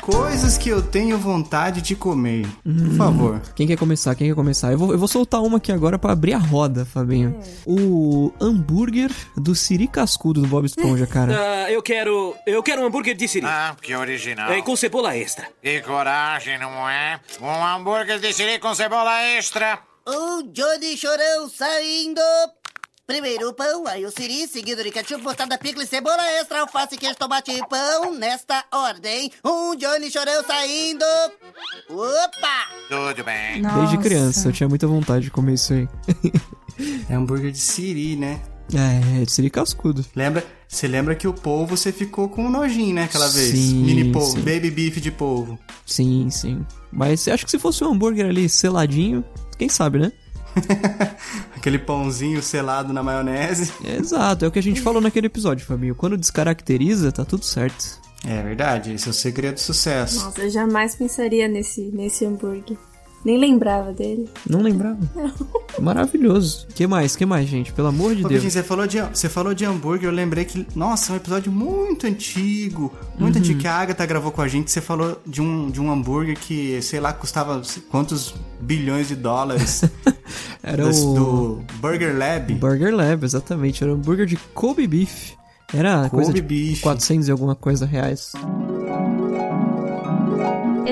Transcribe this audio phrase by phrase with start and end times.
[0.00, 2.44] Coisas que eu tenho vontade de comer.
[2.64, 3.40] Por favor.
[3.54, 4.14] Quem quer começar?
[4.14, 4.72] Quem quer começar?
[4.72, 7.38] Eu vou, eu vou soltar uma aqui agora pra abrir a roda, Fabinho.
[7.64, 11.30] O hambúrguer do Siri Cascudo do Bob Esponja, cara.
[11.60, 12.34] Ah, eu quero.
[12.46, 13.46] Eu quero um hambúrguer de siri.
[13.46, 14.50] Ah, que original.
[14.50, 15.46] É, com cebola extra.
[15.62, 17.20] Que coragem, não é?
[17.40, 19.78] Um hambúrguer de siri com cebola extra.
[20.06, 22.20] O Johnny Chorão saindo.
[23.10, 27.16] Primeiro o pão, aí o siri, seguido de ketchup, mostarda, picles, cebola extra, alface, queijo,
[27.16, 28.14] tomate e pão.
[28.16, 31.04] Nesta ordem, um Johnny Chorão saindo.
[31.88, 32.68] Opa!
[32.88, 33.62] Tudo bem.
[33.62, 35.88] Desde criança, eu tinha muita vontade de comer isso aí.
[37.08, 38.40] É hambúrguer de siri, né?
[38.72, 40.06] É, de Siri Cascudo.
[40.14, 40.46] Lembra?
[40.68, 43.04] Você lembra que o polvo você ficou com um nojinho, né?
[43.04, 43.50] Aquela vez.
[43.50, 44.40] Sim, Mini polvo, sim.
[44.40, 45.58] baby beef de polvo.
[45.84, 46.64] Sim, sim.
[46.92, 49.24] Mas acho que se fosse um hambúrguer ali seladinho,
[49.58, 50.12] quem sabe, né?
[51.56, 53.72] Aquele pãozinho selado na maionese.
[53.84, 55.94] Exato, é o que a gente falou naquele episódio, Fabinho.
[55.94, 58.00] Quando descaracteriza, tá tudo certo.
[58.26, 60.24] É verdade, esse é o segredo do sucesso.
[60.24, 62.76] Nossa, eu jamais pensaria nesse, nesse hambúrguer.
[63.24, 64.28] Nem lembrava dele.
[64.48, 64.98] Não lembrava.
[65.78, 66.66] Maravilhoso.
[66.74, 67.14] Que mais?
[67.14, 67.72] Que mais, gente?
[67.72, 68.42] Pelo amor de Ô, Deus.
[68.42, 72.06] Você falou, de, você falou de hambúrguer, eu lembrei que, nossa, é um episódio muito
[72.06, 73.40] antigo, muito Uhum.
[73.42, 74.70] antigo que a Agatha gravou com a gente.
[74.70, 77.60] Você falou de um, de um hambúrguer que, sei lá, custava
[77.90, 79.84] quantos bilhões de dólares.
[80.62, 82.54] Era do, o do Burger Lab.
[82.54, 83.82] Burger Lab, exatamente.
[83.84, 85.32] Era um hambúrguer de Kobe Beef.
[85.72, 86.80] Era Kobe coisa de beef.
[86.80, 88.32] 400 e alguma coisa reais.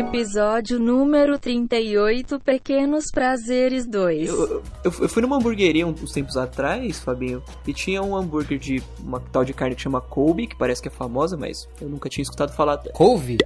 [0.02, 4.28] Episódio número 38 Pequenos Prazeres 2.
[4.28, 8.80] Eu, eu, eu fui numa hamburgueria uns tempos atrás, Fabinho, e tinha um hambúrguer de
[9.00, 12.08] uma tal de carne que chama Kobe, que parece que é famosa, mas eu nunca
[12.08, 12.78] tinha escutado falar.
[12.92, 13.38] Couve?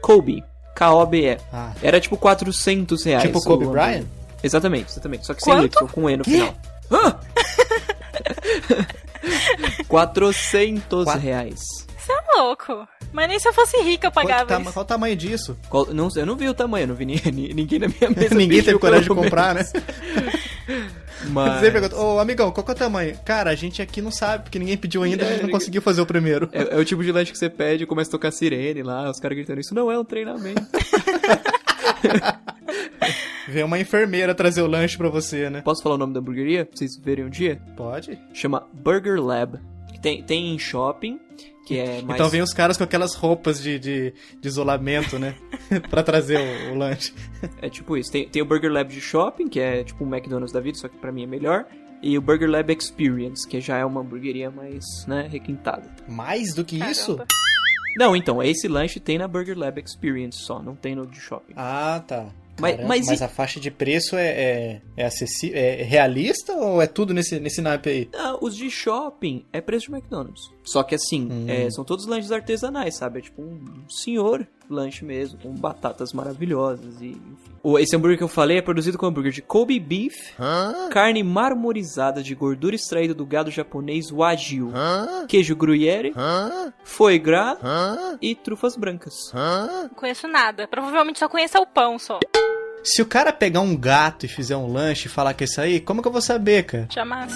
[0.00, 0.42] Kobe.
[0.74, 1.36] K-O-B-E.
[1.52, 1.74] Ah.
[1.82, 3.22] Era tipo 400 reais.
[3.24, 3.66] Tipo Kobe.
[3.66, 4.06] Bryant?
[4.42, 5.26] Exatamente, exatamente.
[5.26, 5.84] Só que sem Quanto?
[5.84, 6.54] Y, com E no final.
[6.90, 7.18] Hã?
[9.86, 11.60] 400 Quatro- reais.
[12.04, 12.86] Você é louco.
[13.12, 14.72] Mas nem se eu fosse rica eu Qual, pagava ta- isso.
[14.72, 15.56] qual o tamanho disso?
[15.70, 18.10] Qual- não, eu não vi o tamanho, eu não vi ni- ni- ninguém na minha
[18.10, 18.34] mesa.
[18.34, 19.62] Ninguém teve coragem de comprar, né?
[21.30, 21.60] Mas...
[21.60, 23.16] Você pergunta, ô amigão, qual que é o tamanho?
[23.24, 26.02] Cara, a gente aqui não sabe, porque ninguém pediu ainda, a gente não conseguiu fazer
[26.02, 26.48] o primeiro.
[26.52, 29.08] É, é o tipo de lanche que você pede e começa a tocar sirene lá,
[29.08, 30.60] os caras gritando, isso não é um treinamento.
[33.48, 35.60] Vem uma enfermeira trazer o lanche pra você, né?
[35.62, 36.64] Posso falar o nome da hamburgueria?
[36.64, 37.60] Pra vocês verem um dia?
[37.76, 38.18] Pode.
[38.32, 39.58] Chama Burger Lab.
[40.02, 41.18] Tem, tem em shopping,
[41.64, 42.14] que é mais...
[42.14, 45.34] Então vem os caras com aquelas roupas de, de, de isolamento, né?
[45.90, 47.12] pra trazer o, o lanche.
[47.60, 48.12] É tipo isso.
[48.12, 50.88] Tem, tem o Burger Lab de shopping, que é tipo um McDonald's da vida, só
[50.88, 51.66] que pra mim é melhor.
[52.02, 55.90] E o Burger Lab Experience, que já é uma hamburgueria mais, né, requintada.
[56.06, 57.16] Mais do que isso?
[57.16, 57.26] Caramba.
[57.96, 61.54] Não, então, esse lanche tem na Burger Lab Experience só, não tem no de shopping.
[61.56, 62.26] Ah, tá.
[62.60, 66.52] Mas- Caramba, mas mas e- a faixa de preço é, é, é, acessi- é realista
[66.52, 68.08] ou é tudo nesse, nesse naipe aí?
[68.14, 70.50] Ah, os de shopping é preço de McDonald's.
[70.62, 71.46] Só que assim, Hum.
[71.48, 73.18] é, são todos lanches artesanais, sabe?
[73.18, 77.52] É tipo um senhor lanche mesmo, com batatas maravilhosas e enfim.
[77.62, 80.32] O- Esse hambúrguer que eu falei é produzido com hambúrguer de Kobe Beef,
[80.90, 84.72] carne marmorizada de gordura extraída do gado japonês Wagyu,
[85.28, 86.12] queijo gruyere,
[86.84, 87.58] foie gras
[88.20, 89.14] e trufas brancas.
[89.34, 90.66] Não conheço nada.
[90.68, 92.18] Provavelmente só conheço o pão só.
[92.82, 95.60] Se o cara pegar um gato e fizer um lanche e falar que é isso
[95.60, 96.86] aí, como que eu vou saber, cara?
[96.92, 97.32] Jamais.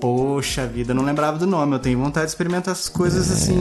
[0.00, 1.74] Poxa vida, não lembrava do nome.
[1.74, 3.58] Eu tenho vontade de experimentar essas coisas assim,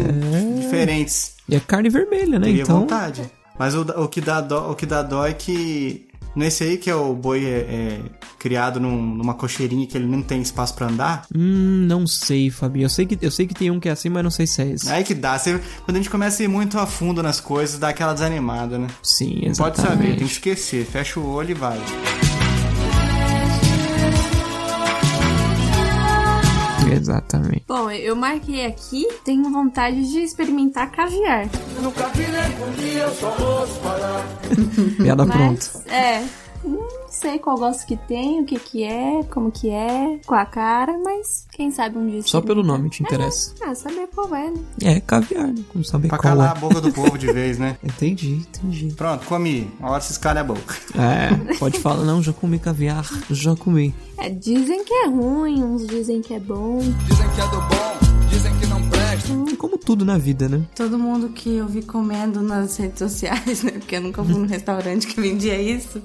[0.59, 1.33] diferentes.
[1.47, 2.45] E é carne vermelha, né?
[2.47, 3.29] Teria então, vontade.
[3.57, 6.07] Mas o, o, que dá dó, o que dá dó é que.
[6.35, 7.99] Nesse aí que é o boi é, é
[8.37, 11.25] criado num- numa cocheirinha que ele não tem espaço pra andar.
[11.35, 12.85] hum, não sei, Fabinho.
[12.85, 14.61] Eu sei que eu sei que tem um que é assim, mas não sei se
[14.61, 14.89] é esse.
[14.91, 15.37] Aí que dá.
[15.37, 18.77] Você- quando a gente começa a ir muito a fundo nas coisas, dá aquela desanimada,
[18.77, 18.87] né?
[19.01, 19.81] Sim, Não pode exatamente.
[19.89, 20.85] saber, tem que esquecer.
[20.85, 21.79] Fecha o olho e vai.
[26.99, 27.63] Exatamente.
[27.67, 31.47] Bom, eu marquei aqui, tenho vontade de experimentar caviar.
[35.01, 35.91] Piada pronta.
[35.91, 36.23] É,
[37.09, 40.45] não sei qual gosto que tem, o que que é, como que é, com a
[40.45, 42.21] cara, mas quem sabe um dia...
[42.21, 43.55] Só pelo nome te interessa.
[43.63, 44.59] Ah, saber qual é, né?
[44.83, 45.63] É, caviar, né?
[45.69, 46.57] Como saber Pra qual calar é.
[46.57, 47.77] a boca do povo de vez, né?
[47.83, 48.93] Entendi, entendi.
[48.93, 49.71] Pronto, comi.
[49.81, 50.75] A hora se escalha a boca.
[50.95, 53.93] É, pode falar, não, já comi caviar, já comi.
[54.15, 56.79] É, dizem que é ruim, uns dizem que é bom.
[59.51, 60.61] E como tudo na vida, né?
[60.75, 63.71] Todo mundo que eu vi comendo nas redes sociais, né?
[63.71, 66.01] Porque eu nunca fui num restaurante que vendia isso.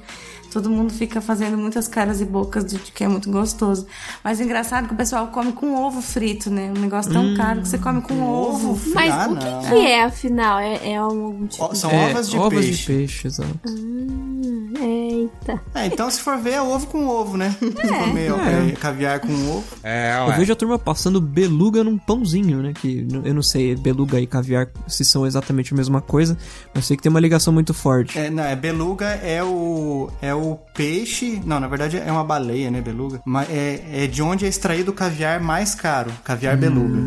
[0.54, 3.86] Todo mundo fica fazendo muitas caras e bocas de que é muito gostoso.
[4.22, 6.72] Mas é engraçado que o pessoal come com ovo frito, né?
[6.74, 8.76] Um negócio tão Hum, caro que você come com ovo.
[8.76, 8.94] frito?
[8.94, 9.60] Mas Ah, o não.
[9.62, 10.58] que, que é, afinal?
[10.58, 12.72] É, é algum tipo Ó, São É, ovas de ovas peixe.
[12.80, 13.58] de peixe, exato.
[13.68, 15.60] Hum, Eita.
[15.74, 17.54] É, então se for ver, é ovo com ovo, né?
[17.60, 18.68] Comer É.
[18.68, 19.64] é, caviar com ovo.
[19.82, 22.72] É, Eu vejo a turma passando beluga num pãozinho, né?
[22.74, 26.36] Que eu não sei, beluga e caviar se são exatamente a mesma coisa,
[26.74, 28.18] mas sei que tem uma ligação muito forte.
[28.18, 30.44] É, não, é beluga é o é o
[30.75, 33.20] peixe, não, na verdade é uma baleia, né, beluga.
[33.25, 36.99] Mas é, é de onde é extraído o caviar mais caro, caviar beluga.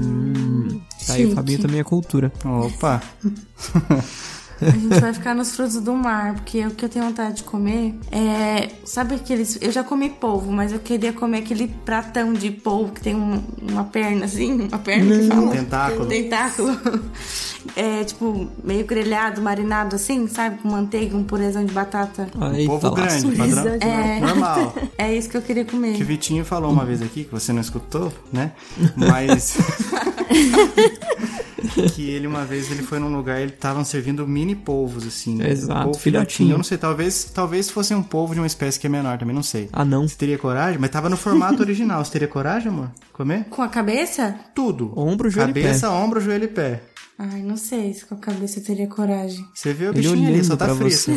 [1.06, 1.36] Tá aí, o.
[1.36, 2.32] Fabinho também é cultura.
[2.44, 3.02] Opa.
[4.62, 7.44] A gente vai ficar nos frutos do mar, porque o que eu tenho vontade de
[7.44, 8.70] comer é.
[8.86, 9.58] Sabe aqueles.
[9.62, 13.44] Eu já comi polvo, mas eu queria comer aquele pratão de polvo que tem um-
[13.62, 15.52] uma perna assim, uma perna que fala.
[15.52, 16.06] Tentáculo.
[16.08, 16.80] Tentáculo.
[17.76, 20.58] É tipo, meio grelhado, marinado assim, sabe?
[20.62, 22.28] Com manteiga, um purezão de batata.
[22.40, 22.96] Aí, tá lá.
[22.96, 23.78] grande, padrão.
[23.82, 24.20] É.
[24.22, 24.74] Normal.
[24.98, 25.94] É isso que eu queria comer.
[25.96, 28.52] Que o Vitinho falou uma vez aqui, que você não escutou, né?
[28.96, 29.58] Mas.
[31.94, 35.42] que ele uma vez ele foi num lugar ele estavam servindo mini polvos, assim.
[35.44, 36.52] Exato, polvo filhotinho.
[36.52, 39.36] Eu não sei, talvez, talvez fosse um polvo de uma espécie que é menor, também
[39.36, 39.70] não sei.
[39.72, 40.08] Ah, não.
[40.08, 40.80] Você teria coragem?
[40.80, 42.04] Mas tava no formato original.
[42.04, 42.90] Você teria coragem, amor?
[43.14, 43.46] Comer?
[43.50, 44.36] Com a cabeça?
[44.54, 44.94] Tudo.
[44.96, 45.62] Ombro, joelho e pé.
[45.62, 46.82] Cabeça, ombro, joelho e pé.
[47.20, 49.44] Ai, não sei se com a cabeça eu teria coragem.
[49.54, 51.12] Você vê o Ele bichinho ali, só tá você.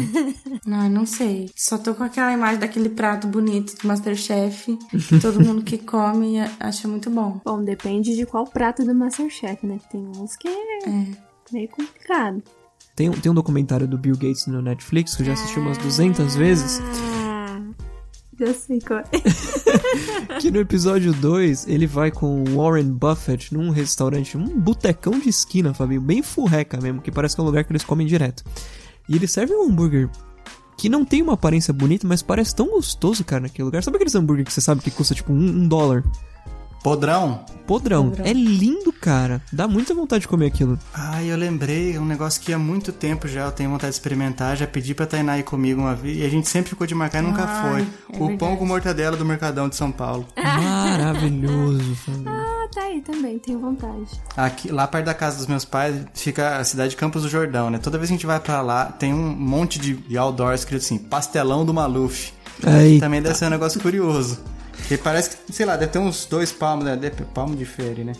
[0.66, 1.50] Não, não sei.
[1.54, 4.78] Só tô com aquela imagem daquele prato bonito do Masterchef.
[5.20, 7.38] todo mundo que come acha muito bom.
[7.44, 9.78] Bom, depende de qual prato do Masterchef, né?
[9.78, 11.06] Que tem uns que é,
[11.52, 12.42] meio complicado.
[12.96, 15.76] Tem, um- tem um documentário do Bill Gates no Netflix que eu já assisti umas
[15.78, 16.80] 200 vezes.
[19.12, 20.38] É.
[20.40, 25.74] Que no episódio 2 ele vai com Warren Buffett num restaurante, um botecão de esquina,
[25.74, 28.44] Fabinho, bem furreca mesmo, que parece que é um lugar que eles comem direto.
[29.08, 30.08] E ele serve um hambúrguer
[30.78, 33.82] que não tem uma aparência bonita, mas parece tão gostoso, cara, naquele lugar.
[33.82, 36.02] Sabe aqueles hambúrguer que você sabe que custa tipo um, um dólar?
[36.82, 37.44] Podrão?
[37.66, 38.12] Podrão.
[38.24, 39.40] É lindo, cara.
[39.52, 40.78] Dá muita vontade de comer aquilo.
[40.94, 44.56] Ai, eu lembrei, um negócio que há muito tempo já eu tenho vontade de experimentar.
[44.56, 47.22] Já pedi pra Tainá ir comigo uma vez e a gente sempre ficou de marcar
[47.22, 47.80] e nunca Ai, foi.
[47.82, 48.56] é o pão verdade.
[48.56, 50.26] com mortadela do Mercadão de São Paulo.
[50.36, 51.96] Maravilhoso.
[52.26, 54.08] Ah, tá aí também, tenho vontade.
[54.36, 57.70] Aqui, lá perto da casa dos meus pais fica a cidade de Campos do Jordão,
[57.70, 57.78] né?
[57.78, 60.82] Toda vez que a gente vai pra lá, tem um monte de, de outdoor escrito
[60.82, 62.32] assim, pastelão do Maluf.
[62.66, 63.06] Eita.
[63.06, 64.38] Também deve ser um negócio curioso.
[64.80, 66.96] Porque parece que, sei lá, deve ter uns dois palmos, né?
[66.96, 68.12] Deve- palmo de fere, né?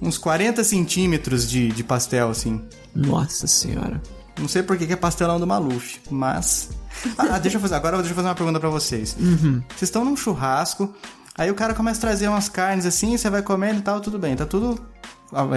[0.00, 2.62] Uns 40 centímetros de, de pastel, assim.
[2.94, 4.00] Nossa senhora.
[4.38, 6.70] Não sei por que que é pastelão do Maluf, mas.
[7.18, 7.74] Ah, deixa eu fazer.
[7.74, 9.16] Agora deixa eu fazer uma pergunta pra vocês.
[9.18, 10.94] Vocês estão num churrasco,
[11.36, 14.16] aí o cara começa a trazer umas carnes assim, você vai comendo e tal, tudo
[14.18, 14.80] bem, tá tudo.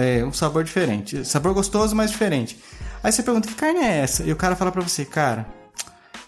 [0.00, 1.24] É, um sabor diferente.
[1.24, 2.58] Sabor gostoso, mas diferente.
[3.04, 4.24] Aí você pergunta, que carne é essa?
[4.24, 5.46] E o cara fala pra você, cara,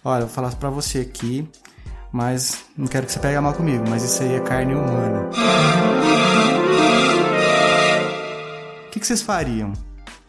[0.04, 1.48] olha, eu vou falar pra você aqui,
[2.12, 5.30] mas não quero que você pegue mal comigo, mas isso aí é carne humana.
[8.86, 9.72] O que, que vocês fariam?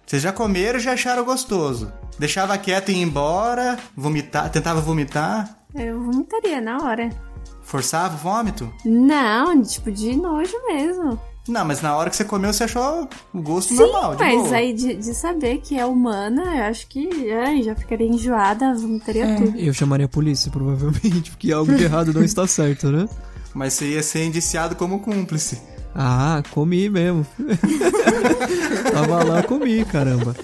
[0.05, 1.91] Vocês já comeram e já acharam gostoso.
[2.19, 7.09] Deixava quieto e ia embora, vomitar, tentava vomitar, Eu vomitaria na hora.
[7.63, 8.71] forçava o vômito?
[8.85, 11.19] Não, tipo, de nojo mesmo.
[11.47, 14.41] Não, mas na hora que você comeu, você achou o gosto Sim, normal, de mas
[14.43, 14.55] boa.
[14.55, 19.25] aí de, de saber que é humana, eu acho que ai, já ficaria enjoada, vomitaria
[19.25, 19.35] É.
[19.35, 19.57] tudo.
[19.57, 23.07] Eu chamaria a polícia, provavelmente, porque algo de errado não está certo, né?
[23.53, 25.59] Mas você ia ser indiciado como cúmplice.
[25.93, 27.25] Ah, comi mesmo.
[28.93, 30.35] Tava lá, comi, caramba.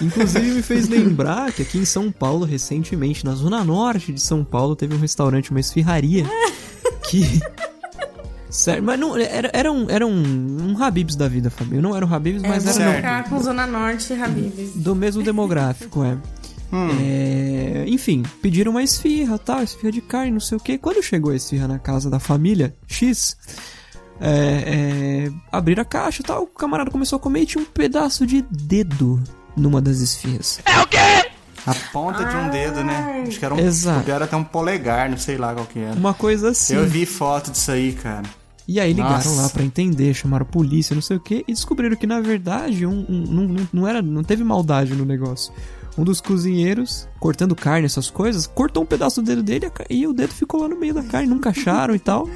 [0.00, 4.42] Inclusive me fez lembrar que aqui em São Paulo, recentemente, na zona norte de São
[4.44, 6.24] Paulo, teve um restaurante, uma esfirraria,
[7.10, 7.40] que...
[8.54, 10.12] Sério, mas não, era, era, um, era um,
[10.70, 11.82] um Habibs da vida, Fabio.
[11.82, 14.74] Não era um Habibs, É, mas era ficar com Zona Norte e Habibs.
[14.76, 16.16] do mesmo demográfico, é.
[17.00, 20.78] É, Enfim, pediram uma esfirra, tal, esfirra de carne, não sei o que.
[20.78, 23.36] Quando chegou a esfirra na casa da família X,
[24.20, 27.66] é, é, abriram a caixa e tal, o camarada começou a comer e tinha um
[27.66, 29.20] pedaço de dedo
[29.56, 30.60] numa das esfirras.
[31.66, 33.24] A ponta de um dedo, né?
[33.26, 33.58] Acho que era um.
[33.58, 34.08] Exato.
[34.08, 35.94] Era até um polegar, não sei lá qual que era.
[35.94, 36.74] Uma coisa assim.
[36.76, 38.22] Eu vi foto disso aí, cara.
[38.66, 39.42] E aí ligaram Nossa.
[39.42, 42.86] lá pra entender, chamaram a polícia, não sei o que, e descobriram que na verdade
[42.86, 45.52] um, um- não, não- era, não teve maldade no negócio.
[45.98, 50.12] Um dos cozinheiros, cortando carne, essas coisas, cortou um pedaço do dedo dele e o
[50.12, 52.28] dedo ficou lá no meio da carne, nunca acharam e tal.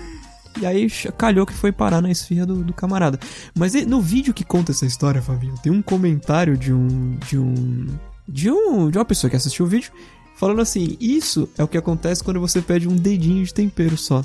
[0.61, 3.19] E aí calhou que foi parar na esfirra do, do camarada.
[3.57, 7.17] Mas no vídeo que conta essa história, Fabinho, tem um comentário de um.
[7.29, 7.87] de um.
[8.29, 8.91] de um.
[8.91, 9.93] de uma pessoa que assistiu o vídeo
[10.37, 14.25] falando assim: Isso é o que acontece quando você pede um dedinho de tempero só.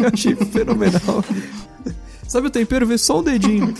[0.00, 1.24] Eu achei fenomenal.
[2.26, 2.86] Sabe o tempero?
[2.86, 3.72] Vê só um dedinho.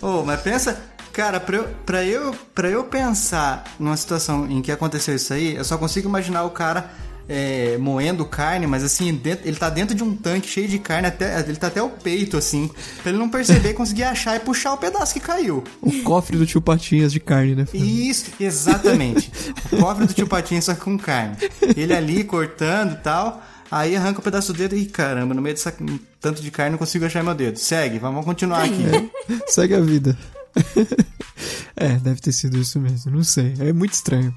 [0.00, 0.80] Ô, mas pensa,
[1.12, 5.54] cara, pra eu, pra, eu, pra eu pensar numa situação em que aconteceu isso aí,
[5.54, 6.90] eu só consigo imaginar o cara
[7.28, 11.06] é, moendo carne, mas assim, dentro- ele tá dentro de um tanque cheio de carne,
[11.06, 12.68] até, ele tá até o peito, assim,
[13.00, 15.62] pra ele não perceber, conseguir achar e puxar o pedaço que caiu.
[15.80, 17.66] O cofre do tio Patinhas de carne, né?
[17.72, 19.30] Isso, exatamente.
[19.70, 21.36] O cofre do tio Patinho só com carne.
[21.76, 23.40] Ele ali cortando e tal.
[23.72, 25.74] Aí arranca o pedaço do dedo e caramba, no meio dessa
[26.20, 27.58] tanto de carne não consigo achar meu dedo.
[27.58, 29.10] Segue, vamos continuar aqui.
[29.48, 30.14] Segue a vida.
[31.74, 33.10] é, deve ter sido isso mesmo.
[33.10, 33.54] Não sei.
[33.58, 34.34] É muito estranho.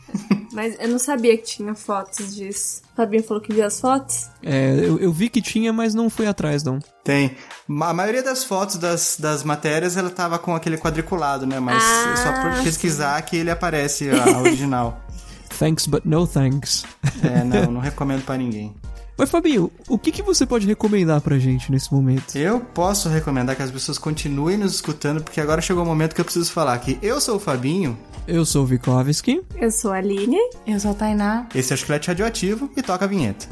[0.54, 2.82] Mas eu não sabia que tinha fotos disso.
[2.96, 4.30] Fabinho falou que viu as fotos?
[4.42, 6.80] É, eu, eu vi que tinha, mas não fui atrás, não.
[7.04, 7.36] Tem.
[7.70, 11.60] A maioria das fotos das, das matérias ela tava com aquele quadriculado, né?
[11.60, 15.02] Mas Ah, é só por pesquisar que ele aparece a original.
[15.60, 16.86] Thanks, but no thanks.
[17.22, 18.74] É, não, não recomendo pra ninguém.
[19.18, 22.36] Mas, Fabinho, o que, que você pode recomendar pra gente nesse momento?
[22.36, 26.20] Eu posso recomendar que as pessoas continuem nos escutando, porque agora chegou o momento que
[26.22, 29.42] eu preciso falar que eu sou o Fabinho, Eu sou o Vikovski.
[29.56, 30.38] Eu sou a Aline.
[30.66, 31.48] Eu sou a Tainá.
[31.54, 33.48] esse é o Chiclete Radioativo e toca a vinheta.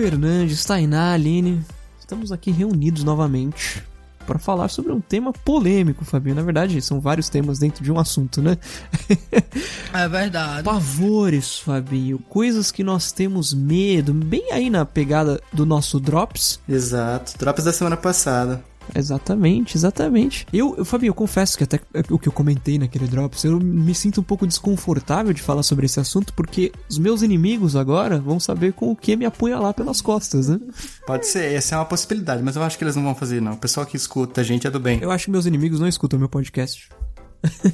[0.00, 1.62] Fernandes, Tainá, Aline,
[1.98, 3.84] estamos aqui reunidos novamente
[4.26, 6.36] para falar sobre um tema polêmico, Fabinho.
[6.36, 8.56] Na verdade, são vários temas dentro de um assunto, né?
[9.92, 10.62] É verdade.
[10.62, 16.60] Pavores, Fabinho, coisas que nós temos medo, bem aí na pegada do nosso Drops.
[16.66, 17.36] Exato.
[17.36, 18.64] Drops da semana passada.
[18.94, 20.46] Exatamente, exatamente.
[20.52, 21.80] Eu, eu, Fabinho, eu confesso que até
[22.10, 25.86] o que eu comentei naquele Drops, eu me sinto um pouco desconfortável de falar sobre
[25.86, 30.00] esse assunto, porque os meus inimigos agora vão saber com o que me apunhalar pelas
[30.00, 30.60] costas, né?
[31.06, 33.52] Pode ser, essa é uma possibilidade, mas eu acho que eles não vão fazer, não.
[33.52, 35.00] O pessoal que escuta a gente é do bem.
[35.00, 36.88] Eu acho que meus inimigos não escutam meu podcast.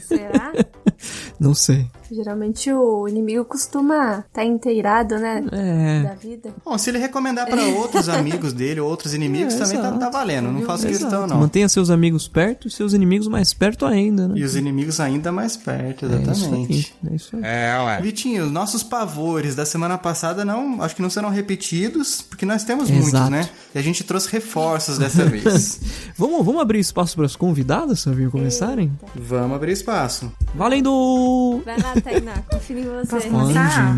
[0.07, 0.53] Será?
[1.39, 1.87] Não sei.
[2.11, 5.45] Geralmente o inimigo costuma estar inteirado, né?
[5.53, 6.03] É.
[6.05, 6.55] Da vida.
[6.65, 10.09] Bom, se ele recomendar pra outros amigos dele, ou outros inimigos, É, também tá, tá
[10.11, 10.51] valendo.
[10.53, 11.03] Não faço Exato.
[11.05, 11.39] questão, não.
[11.41, 14.35] Mantenha seus amigos perto e seus inimigos mais perto ainda, né?
[14.39, 16.97] E os inimigos ainda mais perto, É isso exatamente.
[17.05, 17.13] aí.
[17.13, 17.43] É isso aí.
[17.45, 18.01] É, ué.
[18.01, 22.63] Vitinho, os nossos pavores da semana passada não, acho que não serão repetidos, porque nós
[22.65, 23.03] temos Exato.
[23.03, 23.49] muitos, né?
[23.75, 25.81] E a gente trouxe reforços dessa vez.
[26.17, 28.91] Vamos, vamos abrir espaço para as convidadas, Fabinho, começarem?
[29.15, 30.31] Vamos abrir espaço.
[30.55, 31.63] Valendo!
[31.65, 33.07] Vai lá, Tainá, confio em você.
[33.07, 33.95] Posso começar?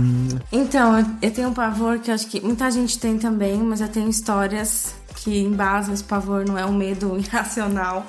[0.52, 3.88] Então, eu- tenho um pavor que eu acho que muita gente tem também, mas eu
[3.88, 8.06] tenho histórias que embasam esse pavor, não é um medo irracional,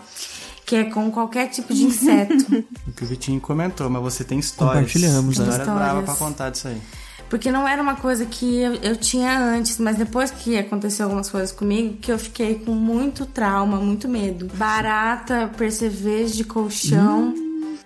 [0.66, 2.46] que é com qualquer tipo de inseto.
[2.88, 4.76] O que o Vitinho comentou, mas você tem histórias.
[4.92, 5.48] Compartilhamos, né?
[5.50, 6.82] História brava pra contar disso aí.
[7.30, 11.30] Porque não era uma coisa que eu, eu tinha antes, mas depois que aconteceu algumas
[11.30, 14.50] coisas comigo, que eu fiquei com muito trauma, muito medo.
[14.56, 17.34] Barata, percevejo de colchão,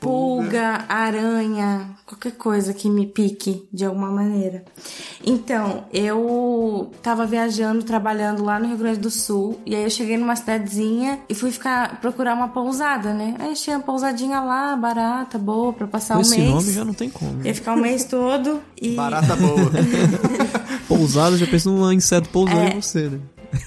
[0.04, 4.64] pulga, aranha, qualquer coisa que me pique de alguma maneira.
[5.26, 10.18] Então, eu tava viajando, trabalhando lá no Rio Grande do Sul, e aí eu cheguei
[10.18, 13.36] numa cidadezinha e fui ficar procurar uma pousada, né?
[13.40, 16.50] Aí achei uma pousadinha lá, barata, boa, pra passar Com um esse mês.
[16.52, 17.46] nome já não tem como.
[17.46, 18.96] Ia ficar o mês todo e.
[18.96, 19.72] Barata boa.
[20.88, 22.74] Pousado, já pensa num inseto pousando É.
[22.76, 23.20] em você, né?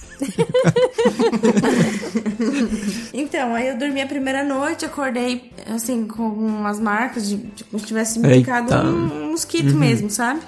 [3.13, 7.81] Então, aí eu dormi a primeira noite, acordei assim, com umas marcas de, de como
[7.81, 9.79] se tivesse me picado um, um mosquito Uhum.
[9.79, 10.41] mesmo, sabe?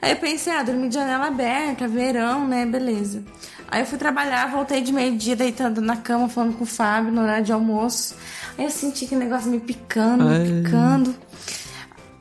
[0.00, 2.64] Aí eu pensei, ah, dormi de janela aberta, verão, né?
[2.64, 3.22] Beleza.
[3.70, 7.20] Aí eu fui trabalhar, voltei de meio-dia deitando na cama, falando com o Fábio no
[7.22, 8.14] horário de almoço.
[8.56, 11.14] Aí eu senti que o negócio me picando, me picando.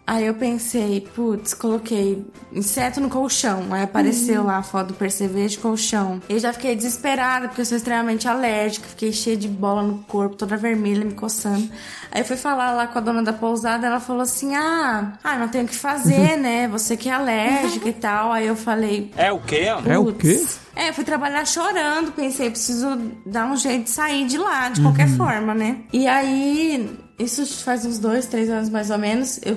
[0.07, 3.65] Aí eu pensei, putz, coloquei inseto no colchão.
[3.71, 6.21] Aí apareceu lá a foto do percevejo de colchão.
[6.29, 8.87] Eu já fiquei desesperada, porque eu sou extremamente alérgica.
[8.87, 11.69] Fiquei cheia de bola no corpo, toda vermelha, me coçando.
[12.09, 15.49] Aí fui falar lá com a dona da pousada, ela falou assim: Ah, ah não
[15.49, 16.69] tenho o que fazer, né?
[16.69, 18.31] Você que é alérgica e tal.
[18.31, 19.65] Aí eu falei, É o quê?
[19.85, 20.41] É o quê?
[20.73, 24.81] é, eu fui trabalhar chorando, pensei, preciso dar um jeito de sair de lá, de
[24.81, 25.79] qualquer forma, né?
[25.91, 29.55] E aí, isso faz uns dois, três anos mais ou menos, eu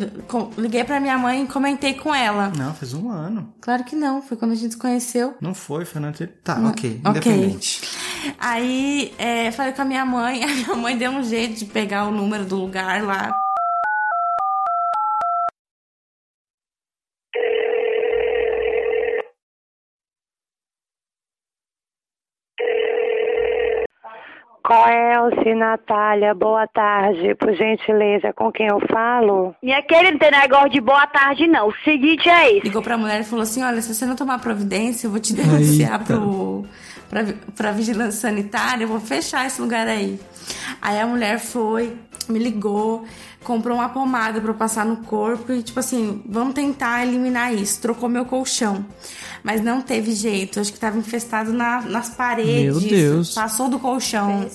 [0.57, 2.51] liguei pra minha mãe e comentei com ela.
[2.57, 3.53] Não, faz um ano.
[3.61, 5.35] Claro que não, foi quando a gente se conheceu.
[5.41, 6.35] Não foi, foi na anterior.
[6.43, 7.01] Tá, Não, ok.
[7.05, 7.83] Independente.
[8.39, 12.07] Aí, é, falei com a minha mãe, a minha mãe deu um jeito de pegar
[12.07, 13.31] o número do lugar lá.
[24.71, 27.35] Coelce, Natália, boa tarde.
[27.35, 29.53] Por gentileza, com quem eu falo?
[29.61, 31.71] Minha querida, não tem negócio de boa tarde, não.
[31.71, 32.67] O seguinte é isso.
[32.67, 35.35] Ligou pra mulher e falou assim: olha, se você não tomar providência, eu vou te
[35.35, 36.05] denunciar Eita.
[36.05, 36.65] pro,
[37.09, 37.25] pra,
[37.57, 40.21] pra vigilância sanitária, eu vou fechar esse lugar aí.
[40.81, 41.97] Aí a mulher foi,
[42.29, 43.05] me ligou,
[43.43, 47.83] comprou uma pomada pra eu passar no corpo e, tipo assim, vamos tentar eliminar isso.
[47.83, 48.85] Trocou meu colchão.
[49.43, 52.81] Mas não teve jeito, acho que tava infestado na- nas paredes.
[52.81, 53.35] Meu Deus.
[53.35, 54.49] Passou do colchão.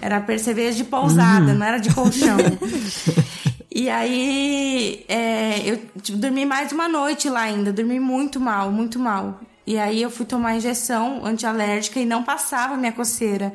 [0.00, 1.58] Era cerveja de pousada, Uhum.
[1.58, 2.36] não era de colchão.
[3.78, 8.70] E aí, é, eu tipo, dormi mais de uma noite lá ainda, dormi muito mal,
[8.72, 9.38] muito mal.
[9.66, 13.52] E aí eu fui tomar injeção antialérgica e não passava a minha coceira.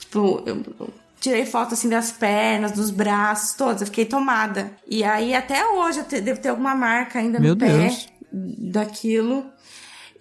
[0.00, 4.72] Tipo, eu eu tirei foto assim das pernas, dos braços, todos, eu fiquei tomada.
[4.86, 8.08] E aí até hoje eu te- devo ter alguma marca ainda Meu no pé Deus.
[8.32, 9.46] daquilo.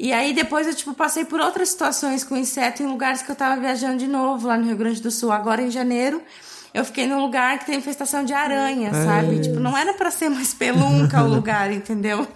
[0.04, 3.36] E aí depois eu, tipo, passei por outras situações com inseto em lugares que eu
[3.36, 5.32] tava viajando de novo, lá no Rio Grande do Sul.
[5.32, 6.20] Agora em janeiro,
[6.74, 9.06] eu fiquei num lugar que tem infestação de aranha, É.
[9.06, 9.40] sabe?
[9.42, 12.28] Tipo, não era pra ser uma espelunca o lugar, entendeu?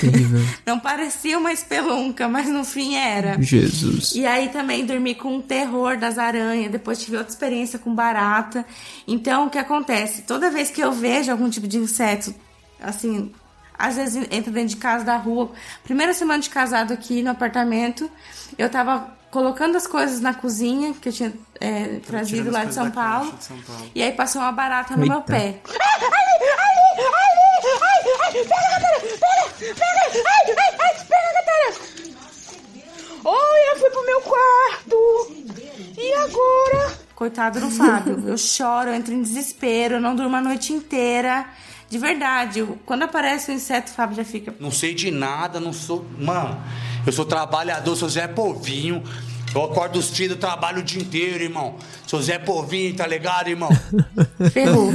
[0.00, 0.40] Terrível.
[0.66, 3.40] Não parecia uma espelunca, mas no fim era.
[3.40, 4.14] Jesus.
[4.16, 8.64] E aí também dormi com o terror das aranhas, depois tive outra experiência com barata.
[9.06, 10.22] Então, o que acontece?
[10.22, 12.34] Toda vez que eu vejo algum tipo de inseto,
[12.82, 13.30] assim,
[13.78, 15.52] às vezes entra dentro de casa da rua.
[15.84, 18.10] Primeira semana de casado aqui no apartamento,
[18.58, 22.90] eu tava colocando as coisas na cozinha, que eu tinha é, trazido lá de São
[22.90, 23.32] Paulo.
[23.32, 23.90] de São Paulo.
[23.94, 25.32] E aí passou uma barata no meu Eita.
[25.32, 25.60] pé.
[33.24, 35.32] Oi, eu fui pro meu quarto.
[35.96, 36.98] E agora?
[37.14, 38.22] Coitado do Fábio.
[38.26, 41.46] Eu choro, eu entro em desespero, eu não durmo a noite inteira.
[41.90, 44.54] De verdade, quando aparece o inseto, o Fábio já fica.
[44.60, 46.06] Não sei de nada, não sou.
[46.18, 46.60] Mano,
[47.06, 49.02] eu sou trabalhador, sou Zé Povinho.
[49.54, 51.76] Eu acordo cedo, trabalho o dia inteiro, irmão.
[52.06, 53.70] Sou Zé Povinho, tá ligado, irmão?
[54.52, 54.92] Ferrou.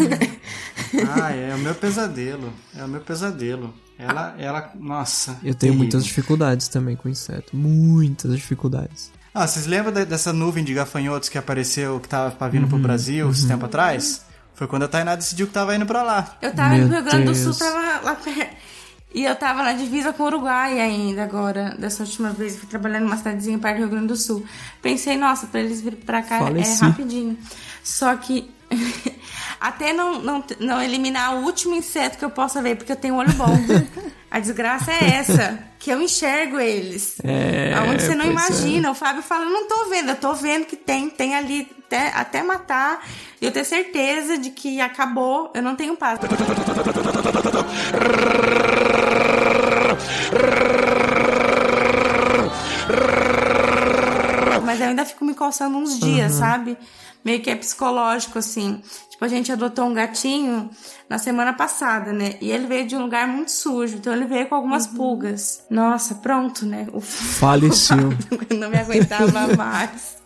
[1.19, 2.53] Ah, é o meu pesadelo.
[2.77, 3.73] É o meu pesadelo.
[3.97, 5.31] Ela, ela, nossa.
[5.37, 5.77] Eu tenho terrível.
[5.79, 7.55] muitas dificuldades também com inseto.
[7.55, 9.11] Muitas dificuldades.
[9.33, 12.75] Ah, vocês lembram de- dessa nuvem de gafanhotos que apareceu, que tava pra vindo pro
[12.75, 13.47] Uhum, Brasil esse uhum.
[13.47, 14.23] tempo atrás?
[14.55, 16.37] Foi quando a Tainá decidiu que tava indo pra lá.
[16.41, 18.55] Eu tava Meu no Rio Grande do Sul, tava lá perto.
[19.15, 21.75] E eu tava na divisa com o Uruguai ainda agora.
[21.77, 24.43] Dessa última vez, fui trabalhar numa cidadezinha perto do Rio Grande do Sul.
[24.81, 26.83] Pensei, nossa, pra eles virem pra cá Faleci.
[26.83, 27.37] é rapidinho.
[27.83, 28.49] Só que
[29.61, 33.15] até não, não, não eliminar o último inseto que eu possa ver, porque eu tenho
[33.15, 33.55] olho bom.
[34.31, 37.17] A desgraça é essa, que eu enxergo eles.
[37.23, 38.29] É, Aonde você não é.
[38.29, 38.89] imagina.
[38.89, 42.43] O Fábio fala, não tô vendo, eu tô vendo que tem, tem ali até, até
[42.43, 43.05] matar.
[43.41, 46.19] E eu tenho certeza de que acabou, eu não tenho paz.
[54.65, 56.39] Mas eu ainda fico me coçando uns dias, Uhum.
[56.39, 56.77] sabe?
[57.23, 58.81] Meio que é psicológico, assim.
[59.09, 60.69] Tipo, a gente adotou um gatinho
[61.09, 62.35] na semana passada, né?
[62.41, 63.95] E ele veio de um lugar muito sujo.
[63.95, 65.63] Então ele veio com algumas pulgas.
[65.69, 66.87] Nossa, pronto, né?
[66.91, 67.97] O Faleceu.
[68.49, 70.17] eu não me aguentava mais.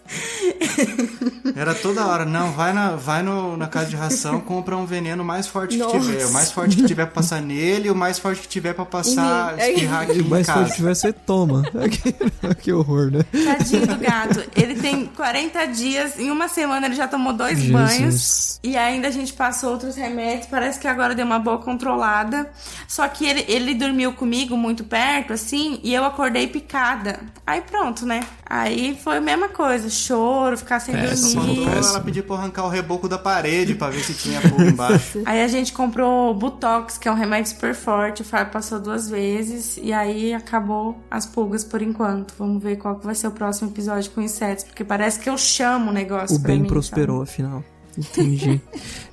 [1.55, 5.23] Era toda hora, não, vai na, vai no, na casa de ração, compra um veneno
[5.23, 5.99] mais forte que Nossa.
[5.99, 6.25] tiver.
[6.25, 9.57] O mais forte que tiver pra passar nele, o mais forte que tiver pra passar,
[9.57, 10.60] espirrar aqui E em mais casa.
[10.60, 11.63] forte tiver, você toma.
[11.89, 13.21] que, que horror, né?
[13.31, 14.43] Tadinho do gato.
[14.55, 17.71] Ele tem 40 dias, em uma semana ele já tomou dois Jesus.
[17.71, 18.60] banhos.
[18.63, 20.47] E ainda a gente passou outros remédios.
[20.47, 22.49] Parece que agora deu uma boa controlada.
[22.88, 27.19] Só que ele, ele dormiu comigo muito perto, assim, e eu acordei picada.
[27.45, 28.19] Aí pronto, né?
[28.45, 29.89] Aí foi a mesma coisa.
[30.38, 31.67] Choro, ficar sem Faltou dormir.
[31.67, 35.21] ela pedir pra eu arrancar o reboco da parede pra ver se tinha pulga embaixo.
[35.26, 38.21] Aí a gente comprou Butox, que é um remédio super forte.
[38.21, 39.78] O Fábio passou duas vezes.
[39.82, 42.34] E aí acabou as pulgas por enquanto.
[42.38, 44.63] Vamos ver qual que vai ser o próximo episódio com insetos.
[44.63, 47.63] Porque parece que eu chamo o negócio O pra bem mim, prosperou, afinal.
[47.97, 48.62] Entendi.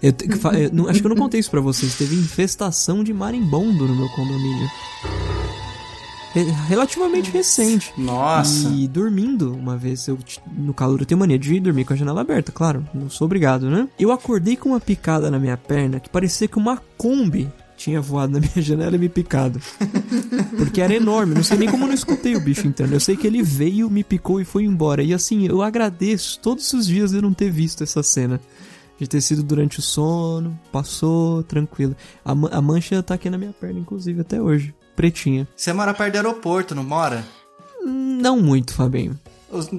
[0.03, 1.95] Eu te- eu não- acho que eu não contei isso pra vocês.
[1.97, 4.69] Teve infestação de marimbondo no meu condomínio.
[6.35, 7.93] Re- Relativamente recente.
[7.97, 8.69] Nossa.
[8.69, 10.19] E dormindo uma vez, eu
[10.57, 12.85] no calor eu tenho mania de dormir com a janela aberta, claro.
[12.93, 13.89] Não sou obrigado, né?
[13.99, 18.33] Eu acordei com uma picada na minha perna que parecia que uma Kombi tinha voado
[18.33, 19.61] na minha janela e me picado.
[20.59, 22.93] Porque era enorme, não sei nem como eu não escutei o bicho entrando.
[22.93, 25.03] Eu sei que ele veio, me picou e foi embora.
[25.03, 28.41] E assim, eu agradeço todos os dias de não ter visto essa cena.
[28.99, 31.97] De ter sido durante o sono, passou, tranquilo.
[32.25, 34.73] A, ma- a mancha tá aqui na minha perna, inclusive, até hoje.
[34.97, 35.47] Pretinha.
[35.57, 37.25] Você mora perto do aeroporto, não mora?
[37.85, 39.19] Não muito, Fabinho.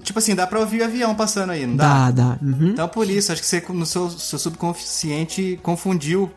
[0.04, 2.10] Tipo assim, dá pra ouvir o avião passando aí, não dá?
[2.10, 2.40] Dá, dá.
[2.42, 2.70] Uhum.
[2.70, 6.32] Então por isso, acho que você no seu, seu subconsciente confundiu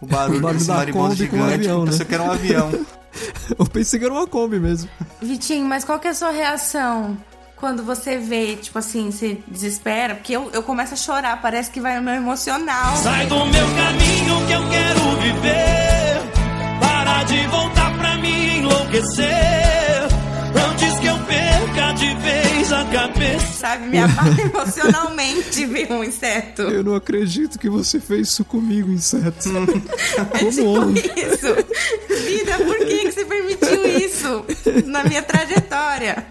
[0.00, 1.54] o barulho, O barulho desse marimbondo gigante.
[1.54, 1.92] avião, né?
[1.92, 2.70] Você quer um avião.
[3.58, 4.88] Eu pensei que era uma Kombi mesmo.
[5.20, 7.16] Vitinho, mas qual que é a sua reação
[7.56, 11.80] quando você vê, tipo assim, você desespera, porque eu, eu começo a chorar, parece que
[11.80, 12.96] vai o meu emocional.
[12.96, 15.77] Sai do meu caminho que eu quero viver.
[18.88, 20.08] Enlouquecer.
[20.70, 23.46] Antes que eu perca de vez a cabeça.
[23.58, 26.62] Sabe, me abala emocionalmente ver um inseto.
[26.62, 29.48] Eu não acredito que você fez isso comigo, inseto.
[29.50, 32.24] É Como tipo isso.
[32.24, 34.44] Vida, por que, que você permitiu isso
[34.86, 36.26] na minha trajetória?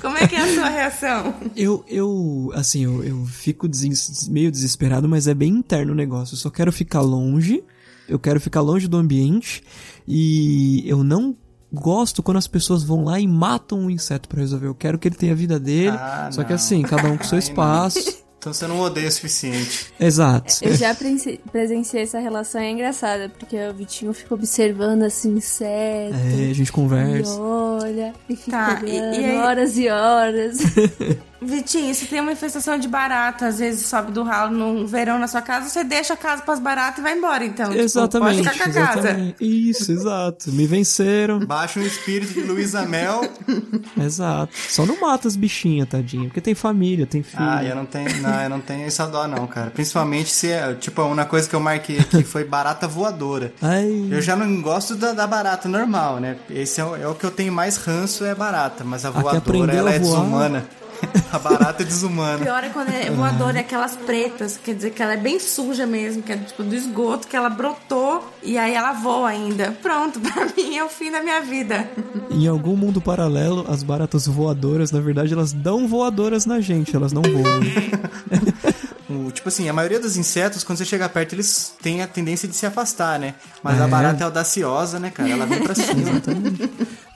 [0.00, 1.34] Como é que é a sua reação?
[1.54, 6.34] Eu, eu, assim, eu, eu fico des- meio desesperado, mas é bem interno o negócio.
[6.34, 7.62] Eu só quero ficar longe,
[8.08, 9.62] eu quero ficar longe do ambiente
[10.06, 11.36] e eu não
[11.72, 14.66] gosto quando as pessoas vão lá e matam um inseto pra resolver.
[14.68, 16.56] Eu quero que ele tenha a vida dele, Ah, só que não.
[16.56, 17.48] assim, cada um com seu Aí não.
[17.50, 18.18] espaço.
[18.40, 19.92] Então você não odeia o suficiente.
[19.98, 20.58] Exato.
[20.62, 26.14] Eu já presen- presenciei essa relação, é engraçada, porque o Vitinho fica observando assim, inseto.
[26.14, 27.32] É, a gente E conversa.
[27.36, 30.58] olha, e fica Tá, e- olhando e aí- horas e horas.
[31.40, 35.28] Vitinho, se tem uma infestação de barata, às vezes sobe do ralo no verão na
[35.28, 37.70] sua casa, você deixa a casa pras baratas e vai embora, então.
[37.70, 38.98] Tipo, Exatamente, pode ficar com a casa.
[39.00, 39.36] exatamente.
[39.70, 40.52] Isso, exato.
[40.52, 41.38] Me venceram.
[41.40, 43.20] Baixa um espírito de Luísa Mel.
[43.96, 44.52] Exato.
[44.68, 46.24] Só não mata as bichinhas, tadinha.
[46.24, 47.42] Porque tem família, tem filho.
[47.42, 49.70] Ah, eu não tenho, não, eu não tenho essa dó não, cara.
[49.70, 53.52] Principalmente se é, tipo, uma coisa que eu marquei aqui foi barata voadora.
[53.62, 54.08] Ai.
[54.10, 56.36] Eu já não gosto da, da barata normal, né?
[56.50, 59.72] Esse é o, é o que eu tenho mais ranço é barata, mas a voadora
[59.72, 60.20] ela a é voar.
[60.20, 60.64] desumana.
[61.32, 62.44] a barata é desumana.
[62.44, 65.86] Pior é quando é voadora, é aquelas pretas, quer dizer que ela é bem suja
[65.86, 69.72] mesmo, que é tipo do esgoto, que ela brotou e aí ela voa ainda.
[69.82, 71.88] Pronto, pra mim é o fim da minha vida.
[72.30, 77.12] Em algum mundo paralelo, as baratas voadoras, na verdade, elas dão voadoras na gente, elas
[77.12, 77.60] não voam.
[79.10, 82.46] O- tipo assim, a maioria dos insetos, quando você chega perto, eles têm a tendência
[82.46, 83.34] de se afastar, né?
[83.62, 83.82] Mas É.
[83.82, 85.30] a barata é audaciosa, né, cara?
[85.30, 86.20] Ela vem pra cima.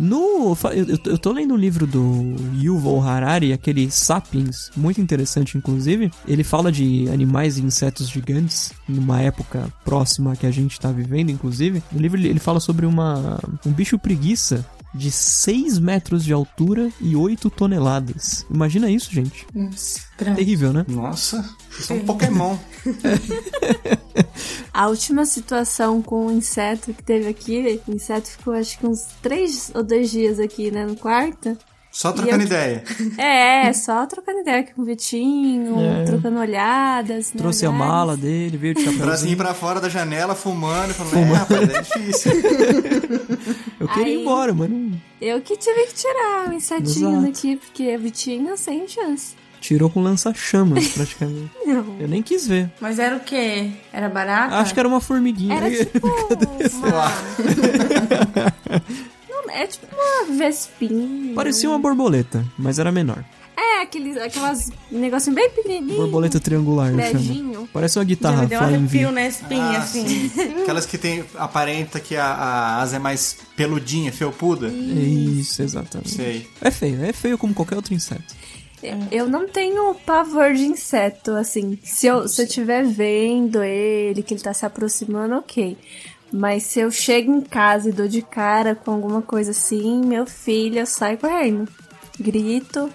[0.02, 6.10] No, eu, eu- tô lendo um livro do Yuval Harari, aquele Sapiens, muito interessante inclusive.
[6.26, 11.30] Ele fala de animais e insetos gigantes numa época próxima que a gente tá vivendo,
[11.30, 11.80] inclusive.
[11.92, 17.16] No livro ele fala sobre uma um bicho preguiça de 6 metros de altura e
[17.16, 18.44] 8 toneladas.
[18.50, 19.46] Imagina isso, gente.
[20.16, 20.85] Terrível, né?
[20.88, 22.57] Nossa, isso é um Pokémon.
[24.72, 29.07] A última situação com o inseto que teve aqui, o inseto ficou acho que uns
[29.22, 31.57] três ou dois dias aqui, né, no quarto.
[31.90, 32.83] Só trocando eu- ideia.
[33.18, 36.05] É, só trocando ideia aqui com o Vitinho, É.
[36.05, 37.26] trocando olhadas.
[37.35, 37.87] né, Trouxe a olhares.
[37.87, 39.37] mala dele, veio de chapéuzinho.
[39.37, 42.33] pra fora da janela, fumando, falando, é, rapaz, é difícil.
[43.83, 47.27] Eu queria ir Aí- embora, mas não Eu que tive que tirar o insetinho Exato.
[47.27, 49.35] daqui, porque o Vitinho sem chance.
[49.61, 51.51] tirou com lança-chamas, praticamente.
[51.66, 51.97] Não.
[52.01, 52.71] Eu nem quis ver.
[52.81, 53.71] Mas era o quê?
[53.92, 54.57] Era barata?
[54.57, 55.55] Acho que era uma formiguinha.
[55.57, 57.12] Era tipo uma...
[59.29, 61.35] Não, é tipo uma vespinha.
[61.35, 63.25] Parecia uma borboleta, mas era menor.
[63.56, 65.98] É, aqueles, aquelas negocinho bem pequenininho.
[65.98, 67.54] Borboleta triangular, Beijinho.
[67.54, 67.68] chamo.
[67.72, 70.30] Parece uma guitarra deu um arrepio na espinha, Ah, assim.
[70.62, 74.68] Aquelas que tem, aparenta que a, a asa é mais peludinha, felpuda.
[74.68, 76.10] Isso, exatamente.
[76.10, 76.48] Sei.
[76.60, 78.34] É feio, é feio como qualquer outro inseto.
[79.12, 81.78] Eu não tenho pavor de inseto, assim.
[81.84, 85.76] Se eu, se eu estiver vendo ele, que ele tá se aproximando, ok.
[86.32, 90.26] Mas se eu chego em casa e dou de cara com alguma coisa assim, meu
[90.26, 91.68] filho, eu saio correndo.
[92.18, 92.90] Grito.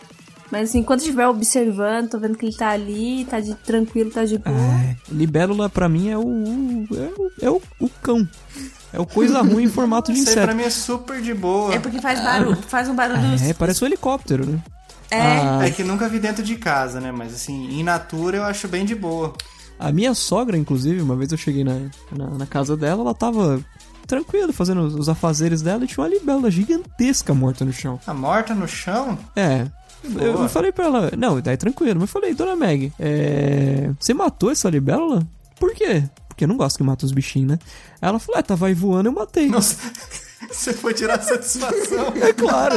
[0.51, 4.23] Mas assim, enquanto estiver observando, tô vendo que ele tá ali, tá de tranquilo, tá
[4.25, 4.55] de boa.
[4.55, 6.21] É, libélula pra mim é o,
[6.93, 8.27] é o, é o, o cão.
[8.93, 10.47] É o coisa ruim em formato de Isso aí inseto.
[10.47, 11.73] pra mim é super de boa.
[11.75, 13.19] É porque faz barulho, faz um barulho.
[13.43, 14.59] É, parece um helicóptero, né?
[15.11, 15.21] É.
[15.21, 17.11] Ah, É que nunca vi dentro de casa, né?
[17.11, 19.33] Mas assim, in natura eu acho bem de boa.
[19.79, 21.77] A minha sogra, inclusive, uma vez eu cheguei na,
[22.11, 23.63] na, na casa dela, ela tava
[24.07, 27.99] tranquila, fazendo os, os afazeres dela e tinha uma libélula gigantesca morta no chão.
[28.07, 29.17] A morta no chão?
[29.35, 29.67] É.
[30.15, 34.13] Eu, eu falei pra ela, não, daí tranquilo, mas eu falei, dona Meg, é, você
[34.13, 35.27] matou essa libélula?
[35.59, 36.03] Por quê?
[36.27, 37.59] Porque eu não gosto que mata os bichinhos, né?
[38.01, 39.47] Ela falou, é, tava aí voando, eu matei.
[39.47, 39.77] Nossa,
[40.51, 42.13] você foi tirar satisfação.
[42.21, 42.75] É claro.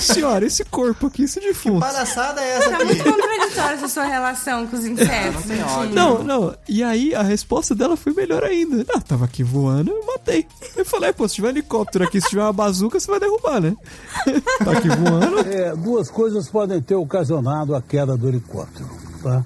[0.00, 1.80] Senhora, esse corpo aqui, esse defunto.
[1.80, 2.84] Palhaçada é essa Tá aqui?
[2.86, 5.44] muito contraditória essa sua relação com os insetos.
[5.46, 5.84] não.
[5.88, 6.56] Não, não.
[6.68, 8.84] E aí a resposta dela foi melhor ainda.
[8.94, 10.46] Ah, tava aqui voando, eu matei.
[10.76, 13.74] Eu falei, pô, se tiver helicóptero aqui, se tiver uma bazuca, você vai derrubar, né?
[14.64, 15.40] tá aqui voando.
[15.40, 18.88] É, duas coisas podem ter ocasionado a queda do helicóptero,
[19.22, 19.44] tá?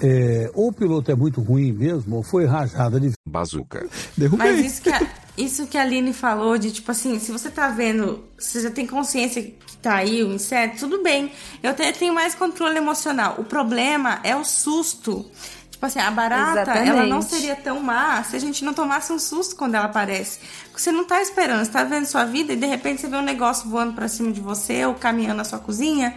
[0.00, 3.88] É, ou o piloto é muito ruim mesmo, ou foi rajada de Bazuca.
[4.16, 4.52] Derrubei.
[4.52, 5.02] Mas isso que, a,
[5.36, 8.86] isso que a Aline falou de, tipo assim, se você tá vendo, você já tem
[8.86, 11.32] consciência que tá aí o inseto, tudo bem.
[11.62, 13.36] Eu até tenho mais controle emocional.
[13.38, 15.24] O problema é o susto.
[15.76, 16.88] Tipo assim, a barata, Exatamente.
[16.88, 20.38] ela não seria tão má se a gente não tomasse um susto quando ela aparece.
[20.70, 23.16] Porque você não tá esperando, você tá vendo sua vida e de repente você vê
[23.18, 26.14] um negócio voando pra cima de você ou caminhando na sua cozinha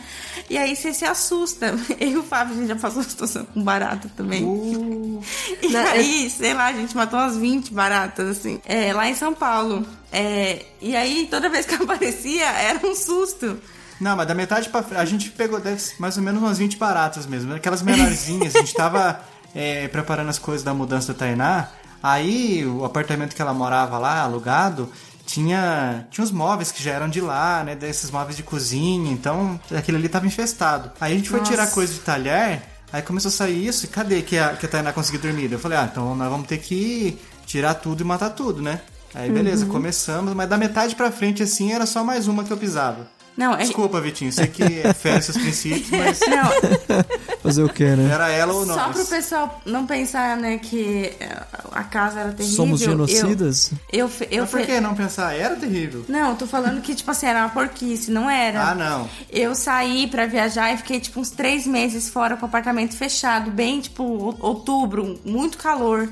[0.50, 1.76] e aí você se assusta.
[2.00, 4.44] Eu e o Fábio, a gente já passou situação com barata também.
[5.62, 9.16] E Não, aí, sei lá, a gente matou umas 20 baratas, assim, é, lá em
[9.16, 9.86] São Paulo.
[10.10, 13.60] É, e aí, toda vez que aparecia, era um susto.
[14.00, 15.62] Não, mas da metade pra frente, a gente pegou
[16.00, 17.54] mais ou menos umas 20 baratas mesmo.
[17.54, 19.22] Aquelas menorzinhas, a gente tava
[19.54, 21.68] é, preparando as coisas da mudança da Tainá.
[22.02, 24.90] Aí o apartamento que ela morava lá, alugado,
[25.26, 27.76] tinha, tinha uns móveis que já eram de lá, né?
[27.76, 30.92] Desses móveis de cozinha, então aquele ali tava infestado.
[31.00, 31.52] Aí a gente foi Nossa.
[31.52, 34.70] tirar coisa de talher, aí começou a sair isso, e cadê que a, que a
[34.70, 35.52] Tainá conseguiu dormir?
[35.52, 38.82] Eu falei, ah, então nós vamos ter que tirar tudo e matar tudo, né?
[39.14, 39.72] Aí beleza, Uhum.
[39.72, 43.08] começamos, mas da metade pra frente assim era só mais uma que eu pisava.
[43.40, 46.20] Não, é- Desculpa, Vitinho, sei que é fere seus princípios, mas
[47.42, 48.12] Fazer o quê, né?
[48.14, 48.96] era ela ou Só nós.
[48.98, 52.56] pro pessoal não pensar, né, que é, a casa era terrível.
[52.58, 53.72] Somos eu- genocidas?
[53.94, 55.34] Eu, fe- eu, Mas por fe- que não pensar?
[55.34, 56.04] Era terrível.
[56.10, 58.72] Não, eu tô falando que, tipo assim, era uma porquice, não era.
[58.72, 59.10] Ah, não.
[59.32, 63.50] Eu saí pra viajar e fiquei, tipo, uns três meses fora com o apartamento fechado,
[63.52, 66.10] bem, tipo, outubro, muito calor.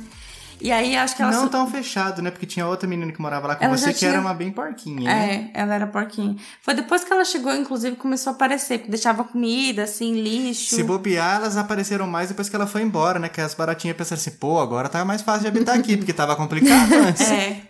[0.60, 1.32] E aí, acho que ela...
[1.32, 2.32] Não tão fechado, né?
[2.32, 4.52] Porque tinha outra menina que morava lá com Ela você que tinha- era uma bem
[4.52, 5.52] porquinha, né?
[5.54, 6.36] É, ela era porquinha.
[6.63, 8.80] Foi depois que ela chegou, inclusive, começou a aparecer.
[8.80, 10.76] porque Deixava comida, assim, lixo.
[10.76, 13.30] Se bobear, elas apareceram mais depois que ela foi embora, né?
[13.30, 16.36] Que as baratinhas pensaram assim, pô, agora tá mais fácil de habitar aqui, porque tava
[16.36, 17.30] complicado antes.
[17.30, 17.62] É.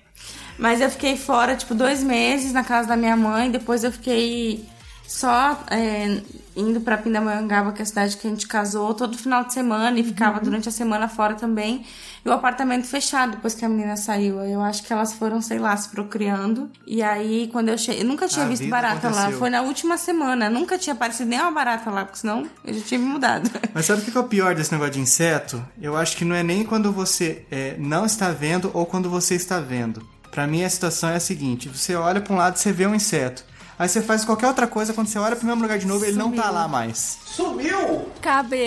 [0.58, 3.52] Mas eu fiquei fora, tipo, dois meses na casa da minha mãe.
[3.52, 4.66] Depois eu fiquei
[5.06, 6.22] só é,
[6.58, 9.98] indo pra Pindamonhangaba, que é a cidade que a gente casou, todo final de semana.
[10.00, 11.86] E ficava durante a semana fora também.
[12.26, 14.40] E o apartamento fechado depois que a menina saiu.
[14.42, 16.70] Eu acho que elas foram, sei lá, se procriando.
[16.86, 18.02] E aí, quando eu cheguei...
[18.02, 19.14] Eu nunca tinha A visto barata lá.
[19.14, 19.40] aconteceu.
[19.40, 20.50] Foi na última semana.
[20.50, 23.50] Nunca tinha aparecido nem uma barata lá, porque senão eu já tinha me mudado.
[23.74, 25.64] Mas sabe o que é o pior desse negócio de inseto?
[25.82, 29.36] Eu acho que não é nem quando você é, não está vendo ou quando você
[29.36, 30.06] está vendo.
[30.32, 32.86] Pra mim a situação é a seguinte: você olha pra um lado e você vê
[32.86, 33.44] um inseto.
[33.80, 36.18] Aí você faz qualquer outra coisa, quando você olha pro mesmo lugar de novo, ele
[36.18, 37.20] não tá lá mais.
[37.28, 38.08] Sumiu!
[38.22, 38.58] Cabe.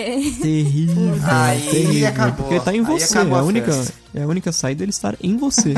[0.41, 1.13] Terrível.
[1.29, 2.07] Aí terrível.
[2.09, 2.47] acabou.
[2.47, 3.17] Porque tá em Aí você.
[3.17, 3.93] É a a única, festa.
[4.15, 5.73] é a única saída ele estar em você.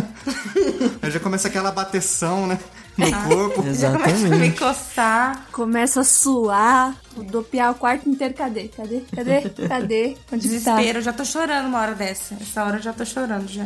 [1.02, 2.60] Aí já começa aquela bateção, né?
[2.96, 3.24] No Ah.
[3.28, 3.64] corpo.
[3.74, 5.48] Já começa a me coçar.
[5.52, 8.36] Começa a suar, dopear o quarto inteiro.
[8.36, 8.68] Cadê?
[8.68, 9.02] Cadê?
[9.16, 9.42] Cadê?
[9.68, 10.18] Cadê?
[10.32, 10.72] Onde está?
[10.76, 11.00] Desespero.
[11.00, 12.36] Eu já tô chorando uma hora dessa.
[12.40, 13.66] Essa hora eu já tô chorando, já.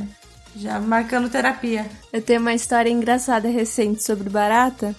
[0.56, 1.86] Já marcando terapia.
[2.14, 4.96] Eu tenho uma história engraçada recente sobre barata,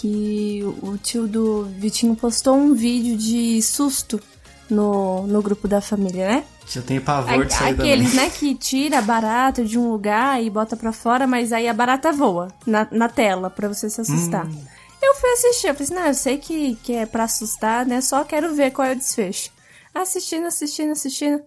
[0.00, 4.20] que o tio do Vitinho postou um vídeo de susto
[4.68, 6.44] no, no grupo da família, né?
[6.66, 10.50] Já tem pavor de sair Aqueles, né, que tira a barata de um lugar e
[10.50, 14.46] bota pra fora, mas aí a barata voa na, na tela pra você se assustar.
[14.46, 14.64] Hum.
[15.00, 18.00] Eu fui assistir, eu falei assim, não, eu sei que, que é pra assustar, né?
[18.00, 19.50] Só quero ver qual é o desfecho.
[19.94, 21.42] Assistindo, assistindo, assistindo.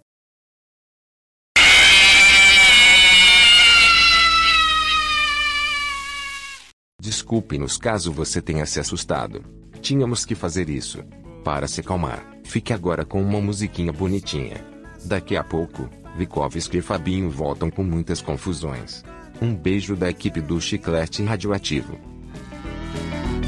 [6.99, 9.41] Desculpe-nos caso você tenha se assustado.
[9.81, 11.03] Tínhamos que fazer isso.
[11.43, 14.57] Para se acalmar, fique agora com uma musiquinha bonitinha.
[15.05, 19.03] Daqui a pouco, Vikovski e Fabinho voltam com muitas confusões.
[19.41, 21.97] Um beijo da equipe do Chiclete Radioativo.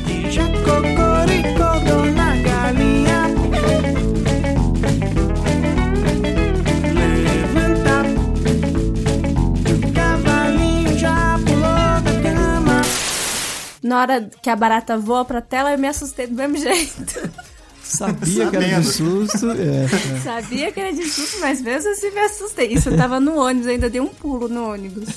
[0.08, 4.01] E já cocoricou na galinha.
[13.92, 17.30] Na hora que a barata voa pra tela, eu me assustei do mesmo jeito.
[17.84, 19.52] Sabia que era de susto.
[19.52, 19.84] É,
[20.16, 20.20] é.
[20.22, 22.68] Sabia que era de susto, mas mesmo assim me assustei.
[22.72, 25.10] Isso eu tava no ônibus, ainda dei um pulo no ônibus.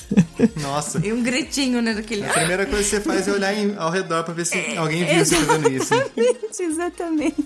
[0.61, 0.99] Nossa.
[1.07, 2.25] E um gritinho, né, daquele...
[2.25, 5.05] A primeira coisa que você faz é olhar em- ao redor pra ver se alguém
[5.05, 5.93] viu você fazendo isso.
[5.93, 7.45] Exatamente, exatamente.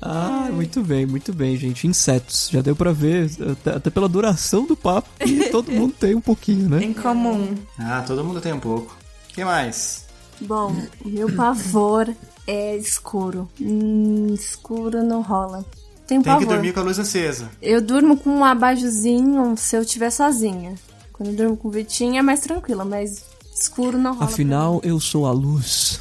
[0.00, 1.86] Ah, muito bem, muito bem, gente.
[1.86, 2.48] Insetos.
[2.50, 6.20] Já deu pra ver, até, até pela duração do papo, que todo mundo tem um
[6.20, 6.82] pouquinho, né?
[6.82, 7.54] Em comum.
[7.78, 9.00] Ah, todo mundo tem um pouco.
[9.32, 10.04] O que mais?
[10.42, 12.14] Bom, meu pavor
[12.46, 13.48] é escuro.
[13.58, 15.64] Hum, escuro não rola.
[16.06, 16.40] Tenho Tem pavor.
[16.46, 17.50] que dormir com a luz acesa.
[17.62, 20.74] Eu durmo com um abajuzinho se eu estiver sozinha.
[21.12, 23.24] Quando eu durmo com o Vitinho é mais tranquila, mas
[23.58, 24.26] escuro não rola.
[24.26, 25.98] Afinal, eu sou a luz.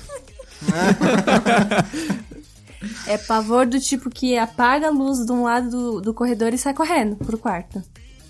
[3.05, 6.57] É pavor do tipo que apaga a luz de um lado do, do corredor e
[6.57, 7.81] sai correndo pro quarto.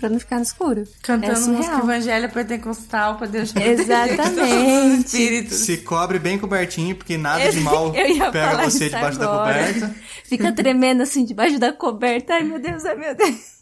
[0.02, 0.84] Pra não ficar no escuro.
[1.02, 1.84] Cantando é música surreal.
[1.84, 5.06] evangelho pentecostal pra Deus Exatamente.
[5.06, 5.58] espíritos.
[5.60, 7.92] Se cobre bem cobertinho, porque nada de mal
[8.34, 9.54] pega você debaixo da agora.
[9.64, 9.96] coberta.
[10.26, 12.34] Fica tremendo assim debaixo da coberta.
[12.34, 13.61] Ai meu Deus, ai meu Deus.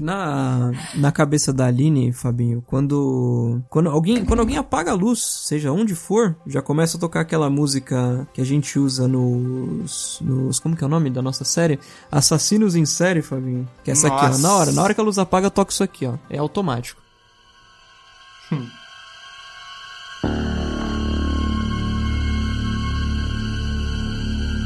[0.00, 5.70] Na, na cabeça da Aline, Fabinho, quando, quando, alguém, quando alguém apaga a luz, seja
[5.70, 10.18] onde for, já começa a tocar aquela música que a gente usa nos.
[10.22, 11.78] nos como que é o nome da nossa série?
[12.10, 13.68] Assassinos em série, Fabinho.
[13.84, 14.28] Que é essa aqui, ó.
[14.28, 14.42] Nossa.
[14.42, 16.14] Na hora, na hora que a luz apaga, eu toco isso aqui, ó.
[16.30, 17.00] É automático.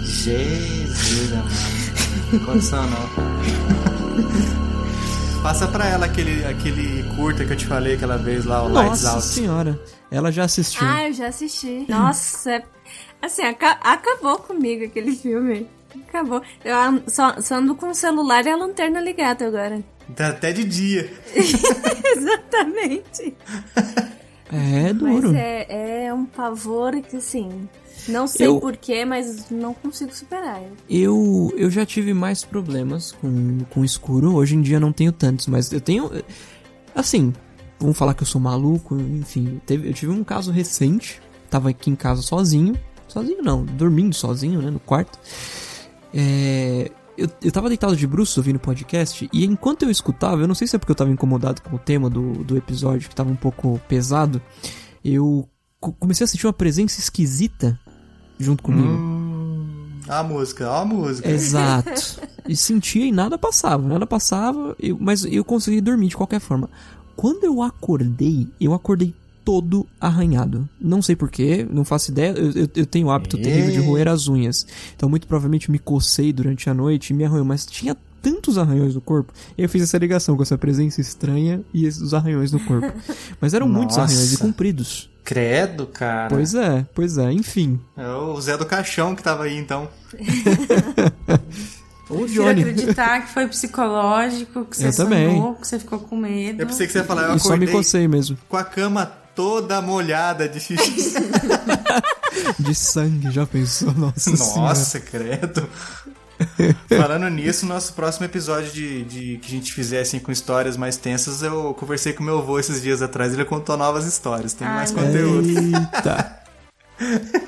[0.04, 2.44] Jesus, amado.
[2.44, 4.46] Condição não.
[5.46, 9.04] Passa pra ela aquele, aquele curta que eu te falei aquela vez lá, o Lights
[9.04, 9.26] Nossa Out.
[9.26, 9.80] senhora.
[10.10, 10.80] Ela já assistiu.
[10.84, 11.86] Ah, eu já assisti.
[11.88, 12.64] Nossa, é-
[13.22, 15.68] assim, aca- acabou comigo aquele filme.
[16.08, 16.42] Acabou.
[16.64, 16.74] Eu
[17.06, 19.84] só, só ando com o celular e a lanterna ligada agora.
[20.16, 21.08] Tá até de dia.
[22.16, 23.32] Exatamente.
[24.52, 25.28] É duro.
[25.28, 27.68] Mas é, é um pavor que, assim,
[28.08, 30.62] não sei Eu- porquê, mas não consigo superar.
[30.88, 34.34] Eu, eu já tive mais problemas com, com escuro.
[34.34, 36.10] Hoje em dia não tenho tantos, mas eu tenho.
[36.94, 37.32] Assim,
[37.78, 39.60] vamos falar que eu sou maluco, enfim.
[39.66, 41.20] Teve, eu tive um caso recente.
[41.50, 42.74] Tava aqui em casa sozinho.
[43.08, 45.18] Sozinho não, dormindo sozinho, né, no quarto.
[46.12, 49.28] É, eu, eu tava deitado de bruços ouvindo podcast.
[49.32, 51.78] E enquanto eu escutava, eu não sei se é porque eu tava incomodado com o
[51.78, 54.40] tema do, do episódio, que tava um pouco pesado.
[55.04, 55.48] Eu
[55.80, 57.78] co- comecei a sentir uma presença esquisita
[58.38, 58.88] junto comigo.
[58.88, 61.28] Hum, a música, a música.
[61.28, 61.90] Exato.
[62.48, 66.70] E sentia e nada passava, nada passava, eu- mas eu consegui dormir de qualquer forma.
[67.16, 69.12] Quando eu acordei, eu acordei
[69.44, 70.68] todo arranhado.
[70.80, 72.30] Não sei porquê, não faço ideia.
[72.38, 74.64] Eu, eu- eu tenho o hábito terrível de roer as unhas.
[74.94, 77.96] Então, muito provavelmente me cocei durante a noite e me arranhou, mas tinha
[78.30, 79.32] tantos arranhões no corpo.
[79.56, 82.92] E eu fiz essa ligação com essa presença estranha e esses- os arranhões no corpo.
[83.40, 84.10] Mas eram muitos Nossa.
[84.12, 85.08] arranhões e compridos.
[85.22, 86.28] Credo, cara.
[86.28, 87.80] Pois é, pois é, enfim.
[87.96, 89.88] É o Zé do Caixão que tava aí, então.
[92.08, 92.60] Ou o Johnny.
[92.62, 95.28] acreditar que foi psicológico, que você Eu também.
[95.30, 96.62] sonhou, que você ficou com medo.
[96.62, 98.38] Eu pensei que você ia falar, eu E só me cocei mesmo.
[98.48, 101.14] com a cama toda molhada de xixi.
[102.60, 103.92] De sangue, já pensou?
[103.92, 104.60] Nossa, senhora.
[104.68, 105.66] Nossa, credo.
[106.88, 110.96] Falando nisso, nosso próximo episódio de, de que a gente fizer assim com histórias mais
[110.96, 114.90] tensas, eu conversei com meu avô esses dias atrás, ele contou novas histórias, tem mais
[114.90, 115.48] conteúdo.
[115.48, 116.42] Eita.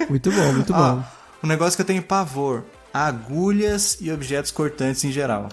[0.09, 1.05] Muito bom, muito Ó, bom.
[1.43, 5.49] um negócio que eu tenho pavor: agulhas e objetos cortantes em geral.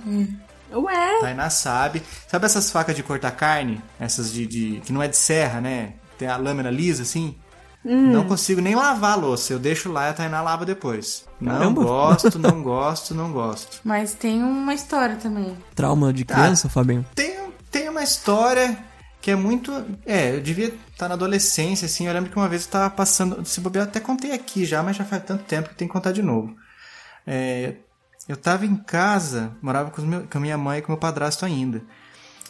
[0.74, 1.20] Ué?
[1.22, 2.02] Tainá sabe.
[2.28, 3.82] Sabe essas facas de cortar carne?
[4.00, 5.94] Essas de, de- que não é de serra, né?
[6.18, 7.36] Tem a lâmina lisa assim?
[7.86, 8.12] Hum.
[8.12, 9.54] Não consigo nem lavar a louça.
[9.54, 11.24] Eu deixo lá e a Tainá lava depois.
[11.40, 11.84] Não Caramba.
[11.84, 13.80] gosto, não gosto, não gosto.
[13.86, 15.56] Mas tem uma história também.
[15.76, 17.06] Trauma de criança, Fabinho?
[17.14, 17.38] Tem,
[17.70, 18.76] tem uma história
[19.22, 19.72] que é muito.
[20.06, 22.08] É, eu devia estar na adolescência, assim.
[22.08, 23.46] Eu lembro que uma vez eu tava passando.
[23.46, 25.94] Se bobear, eu até contei aqui já, mas já faz tanto tempo que tem que
[25.94, 26.56] contar de novo.
[27.28, 27.76] É,
[28.28, 31.00] eu tava em casa, morava com, os meu- com a minha mãe e com meu
[31.00, 31.84] padrasto ainda.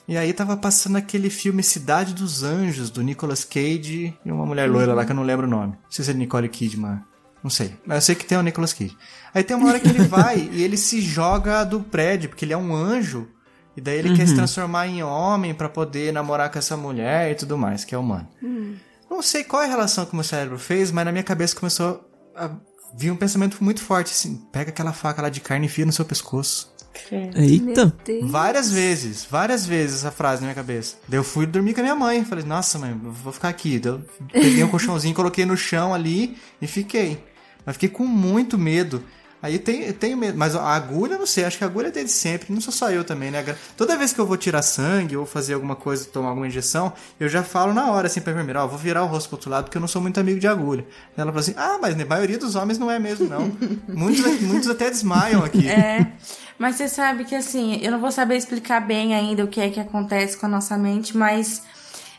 [0.08, 4.70] E aí tava passando aquele filme Cidade dos Anjos, do Nicolas Cage e uma mulher
[4.70, 5.74] loira lá que eu não lembro o nome.
[5.74, 7.00] Não sei se é Nicole Kidman.
[7.44, 7.76] Não sei.
[7.86, 8.96] Mas eu sei que tem o Nicolas Cage.
[9.34, 12.54] Aí tem uma hora que ele vai e ele se joga do prédio, porque ele
[12.54, 13.28] é um anjo.
[13.76, 14.38] E daí ele quer se Uhum.
[14.38, 18.28] transformar em homem pra poder namorar com essa mulher e tudo mais, que é humano.
[19.10, 21.56] Não sei qual é a relação que o meu cérebro fez, mas na minha cabeça
[21.56, 22.52] começou a
[22.98, 25.92] vir um pensamento muito forte assim: pega aquela faca lá de carne e enfia no
[25.92, 26.74] seu pescoço.
[27.36, 27.94] Eita!
[28.24, 30.96] Várias vezes, várias vezes essa frase na minha cabeça.
[31.08, 32.24] Daí eu fui dormir com a minha mãe.
[32.26, 33.80] Falei, nossa, mãe, vou ficar aqui.
[33.80, 37.24] Daí eu peguei um colchãozinho, coloquei no chão ali e fiquei.
[37.66, 39.04] Mas fiquei com muito medo.
[39.46, 40.36] Aí tem, tenho medo.
[40.36, 41.46] Mas a agulha, eu não sei.
[41.46, 42.52] Acho que a agulha é desde sempre.
[42.52, 43.44] Não sou só eu também, né?
[43.78, 47.30] Toda vez que eu vou tirar sangue ou fazer alguma coisa, tomar alguma injeção, eu
[47.30, 49.66] já falo na hora, assim, pra enfermeira, ó, vou virar o rosto pro outro lado
[49.66, 50.84] porque eu não sou muito amigo de agulha.
[51.16, 53.52] Ela fala assim, ah, mas a maioria dos homens não é mesmo, não.
[53.88, 55.68] muitos, muitos até desmaiam aqui.
[55.70, 56.12] É.
[56.58, 59.70] Mas você sabe que assim, eu não vou saber explicar bem ainda o que é
[59.70, 61.62] que acontece com a nossa mente, mas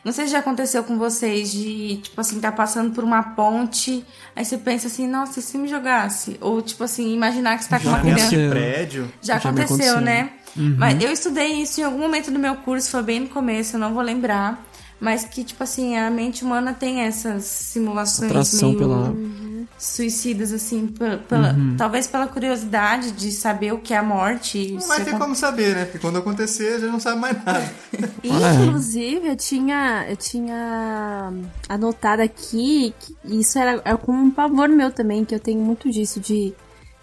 [0.05, 4.05] não sei se já aconteceu com vocês de, tipo assim, tá passando por uma ponte,
[4.35, 6.37] aí você pensa assim, nossa, e se me jogasse?
[6.39, 8.21] Ou, tipo assim, imaginar que você tá com Já uma criança.
[8.25, 8.49] aconteceu.
[8.51, 9.11] prédio.
[9.21, 10.01] Já, Já aconteceu, aconteceu.
[10.01, 10.29] né?
[10.55, 10.75] Uhum.
[10.77, 13.79] Mas eu estudei isso em algum momento do meu curso, foi bem no começo, eu
[13.79, 14.63] não vou lembrar.
[14.99, 19.13] Mas que, tipo assim, a mente humana tem essas simulações Atração meio pela-
[19.77, 21.75] suicidas, assim, pela, Uhum.
[21.77, 24.71] talvez pela curiosidade de saber o que é a morte.
[24.71, 25.85] Não vai ter como saber, né?
[25.85, 27.71] Porque quando acontecer, já não sabe mais nada.
[28.23, 31.31] Inclusive, eu tinha, eu tinha
[31.69, 35.89] anotado aqui que isso era, era como um pavor meu também, que eu tenho muito
[35.91, 36.53] disso de,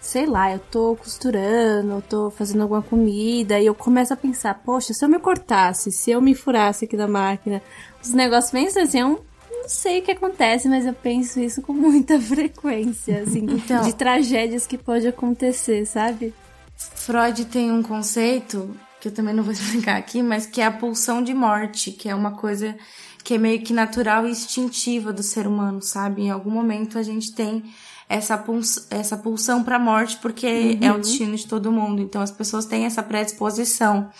[0.01, 4.53] sei lá, eu tô costurando, eu tô fazendo alguma comida e eu começo a pensar,
[4.65, 7.61] poxa, se eu me cortasse, se eu me furasse aqui da máquina,
[8.03, 9.23] os negócios bem assim, eu
[9.65, 13.81] não sei o que acontece, mas eu penso isso com muita frequência, assim, Então.
[13.81, 16.33] de tragédias que pode acontecer, sabe?
[16.77, 20.71] Freud tem um conceito que eu também não vou explicar aqui, mas que é a
[20.71, 22.75] pulsão de morte, que é uma coisa
[23.23, 26.21] que é meio que natural e instintiva do ser humano, sabe?
[26.21, 27.63] Em algum momento a gente tem
[28.07, 32.03] essa, puls essa pulsão pra morte, porque é o destino de todo mundo.
[32.03, 34.11] Então as pessoas têm essa predisposição.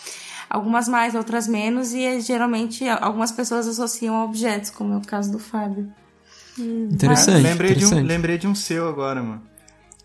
[0.56, 5.02] Algumas mais, outras menos, e é, geralmente algumas pessoas associam a objetos, como é o
[5.02, 5.92] caso do Fábio.
[6.58, 8.06] Interessante, lembrei, De um, interessante.
[8.06, 9.42] lembrei de um seu agora, mano.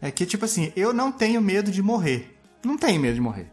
[0.01, 2.37] É que, tipo assim, eu não tenho medo de morrer.
[2.65, 3.49] Não tenho medo de morrer.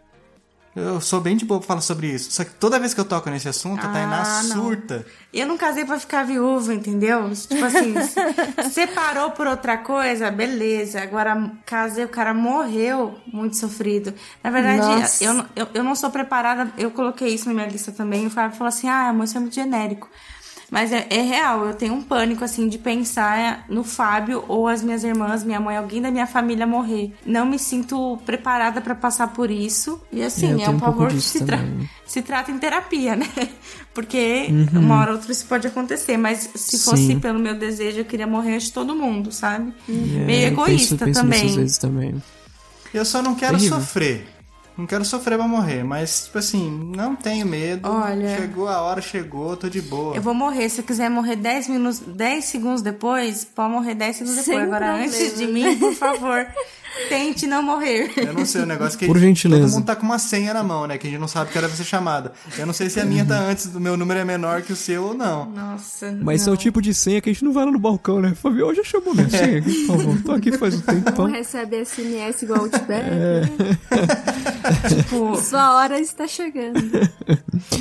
[0.76, 2.30] Eu sou bem de boa pra falar sobre isso.
[2.30, 5.04] Só que toda vez que eu toco nesse assunto, a Tainá Ah, surta.
[5.32, 7.30] Eu não casei pra ficar viúva, entendeu?
[7.34, 11.00] Tipo assim, se- separou por outra coisa, beleza.
[11.02, 14.14] Agora, casei, o cara morreu muito sofrido.
[14.42, 14.80] Na verdade,
[15.24, 18.26] eu, não- eu, eu não sou preparada, eu coloquei isso na minha lista também.
[18.26, 20.08] O Fábio falou assim: ah, amor, isso é muito genérico.
[20.70, 24.82] Mas é, é real, eu tenho um pânico, assim, de pensar no Fábio ou as
[24.82, 27.14] minhas irmãs, minha mãe, alguém da minha família morrer.
[27.24, 29.98] Não me sinto preparada pra passar por isso.
[30.12, 31.58] E É, assim, é um um pavor que se, tra
[32.06, 33.26] se trata em terapia, né?
[33.94, 34.80] Porque Uhum.
[34.80, 36.16] uma hora ou outra isso pode acontecer.
[36.18, 37.18] Mas se fosse Sim.
[37.20, 39.72] pelo meu desejo, eu queria morrer antes de todo mundo, sabe?
[39.88, 42.10] É, Meio eu egoísta penso, penso também.
[42.12, 42.22] também.
[42.92, 43.80] Eu só não quero Terrível.
[43.80, 44.26] sofrer.
[44.78, 47.88] Não quero sofrer pra morrer, mas, tipo assim, não tenho medo.
[47.90, 50.14] Olha- Chegou a hora, chegou, tô de boa.
[50.14, 50.68] Eu vou morrer.
[50.68, 54.66] Se eu quiser morrer 10 minutos, 10 segundos depois, pode morrer 10 segundos Sem depois.
[54.72, 55.06] Agora, problema.
[55.12, 56.46] antes de mim, por favor,
[57.08, 58.12] tente não morrer.
[58.16, 59.62] Eu não sei o negócio que Por gentileza.
[59.64, 60.98] todo mundo tá com uma senha na mão, né?
[60.98, 62.32] Que a gente não sabe que hora vai ser chamada.
[62.58, 64.76] Eu não sei se a minha tá antes do meu número é menor que o
[64.76, 65.46] seu ou não.
[65.50, 66.16] Nossa.
[66.22, 68.20] Mas esse é o tipo de senha que a gente não vai lá no balcão,
[68.20, 68.34] né?
[68.34, 70.22] Fabio, hoje já chamou minha senha aqui, por favor.
[70.22, 71.26] Tô aqui faz um Não tempão.
[71.26, 73.08] recebe SMS igual o Tibete.
[73.10, 73.42] É.
[74.88, 76.80] Tipo, Sua hora está chegando.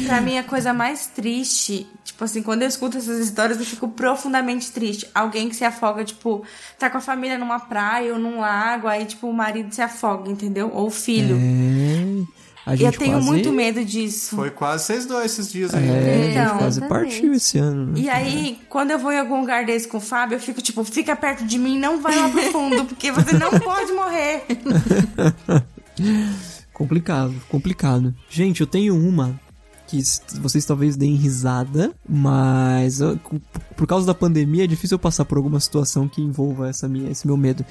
[0.05, 3.87] Pra mim, a coisa mais triste, tipo assim, quando eu escuto essas histórias, eu fico
[3.89, 5.07] profundamente triste.
[5.13, 6.43] Alguém que se afoga, tipo,
[6.79, 10.29] tá com a família numa praia ou num lago, aí, tipo, o marido se afoga,
[10.29, 10.69] entendeu?
[10.73, 11.37] Ou o filho.
[11.39, 12.37] É.
[12.65, 13.25] A E gente eu tenho quase...
[13.27, 14.35] muito medo disso.
[14.35, 15.87] Foi quase vocês dois esses dias aí.
[15.87, 17.11] É, a gente Então, quase exatamente.
[17.13, 17.85] partiu esse ano.
[17.93, 17.99] né?
[18.01, 20.83] E aí, quando eu vou em algum lugar desse com o Fábio, eu fico tipo,
[20.83, 24.43] fica perto de mim, não vai lá pro fundo, porque você não pode morrer.
[26.73, 28.13] Complicado, complicado.
[28.29, 29.39] Gente, eu tenho uma
[29.87, 29.99] que
[30.41, 32.99] vocês talvez deem risada, mas
[33.75, 37.09] por causa da pandemia é difícil eu passar por alguma situação que envolva essa minha,
[37.09, 37.65] esse meu medo.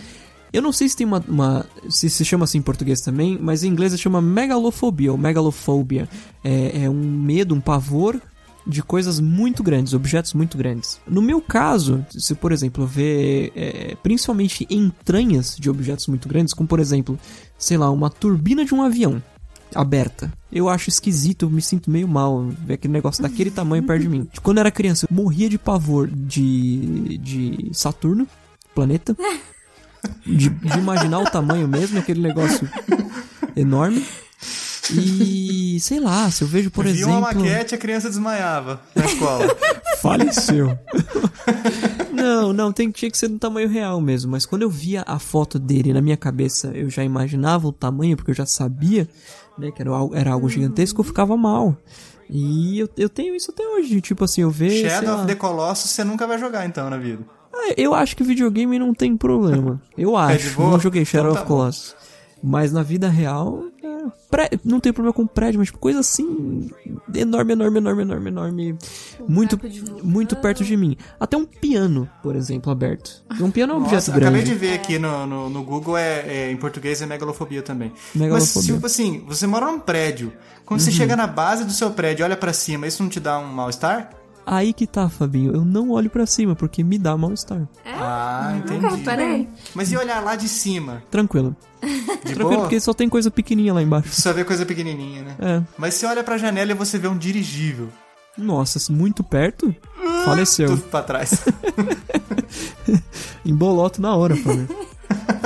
[0.52, 3.62] Eu não sei se tem uma, uma- se se chama assim em português também, mas
[3.64, 6.08] em inglês se chama megalofobia ou megalofobia.
[6.42, 8.20] É, é um medo, um pavor
[8.66, 11.00] de coisas muito grandes, objetos muito grandes.
[11.06, 16.68] No meu caso, se por exemplo ver é, principalmente entranhas de objetos muito grandes, como
[16.68, 17.18] por exemplo,
[17.58, 19.22] sei lá, uma turbina de um avião
[19.74, 20.32] aberta.
[20.50, 24.08] Eu acho esquisito, eu me sinto meio mal ver aquele negócio daquele tamanho perto de
[24.08, 24.26] mim.
[24.42, 28.26] Quando eu era criança, eu morria de pavor de, de Saturno,
[28.74, 29.16] planeta.
[30.24, 32.68] De, de imaginar o tamanho mesmo, aquele negócio
[33.56, 34.04] enorme.
[34.92, 37.10] E sei lá, se eu vejo, por Vi exemplo.
[37.16, 39.46] uma maquete a criança desmaiava na escola.
[40.00, 40.78] Faleceu.
[42.12, 44.30] não, não, tem, tinha que ser do tamanho real mesmo.
[44.32, 48.16] Mas quando eu via a foto dele na minha cabeça, eu já imaginava o tamanho,
[48.16, 49.08] porque eu já sabia
[49.58, 51.76] né, que era, algo- era algo gigantesco, eu ficava mal.
[52.28, 54.88] E eu, eu tenho isso até hoje, tipo assim, eu vejo.
[54.88, 55.18] Shadow lá.
[55.20, 57.24] of the Colossus você nunca vai jogar então na vida.
[57.58, 59.80] Ah, Eu acho que videogame não tem problema.
[59.96, 60.54] Eu É acho.
[60.56, 60.70] boa?
[60.72, 61.96] não joguei Shadow Então tá of Colossus.
[62.42, 63.88] Mas na vida real, é,
[64.30, 66.70] pré- não tem problema com prédio, mas tipo, coisa assim,
[67.14, 68.78] enorme, enorme, enorme, enorme, enorme.
[69.26, 69.58] Muito,
[70.02, 70.96] muito perto de mim.
[71.18, 73.24] Até um piano, por exemplo, aberto.
[73.40, 74.26] Um piano é um objeto Nossa, grande.
[74.38, 77.90] acabei de ver aqui no, no, no Google, é, é- em português é megalofobia também.
[78.14, 78.52] Megalofobia.
[78.54, 80.30] Mas, tipo assim, você mora num prédio.
[80.66, 80.96] Quando você Uhum.
[80.96, 83.46] chega na base do seu prédio e olha pra cima, isso não te dá um
[83.46, 84.10] mal-estar?
[84.46, 85.52] Aí que tá, Fabinho.
[85.52, 87.66] Eu não olho pra cima, porque me dá mal-estar.
[87.84, 89.02] Ah, entendi.
[89.02, 89.48] Peraí.
[89.74, 91.02] Mas e olhar lá de cima?
[91.10, 91.56] Tranquilo.
[91.82, 92.60] De Tranquilo, boa?
[92.60, 94.08] porque só tem coisa pequenininha lá embaixo.
[94.10, 95.36] Você só vê coisa pequenininha, né?
[95.40, 95.62] É.
[95.76, 97.88] Mas você olha pra janela e você vê um dirigível.
[98.38, 99.74] Nossa, muito perto?
[100.24, 100.68] Faleceu.
[100.68, 101.32] Tudo pra trás.
[103.44, 104.68] Emboloto na hora, Fabinho.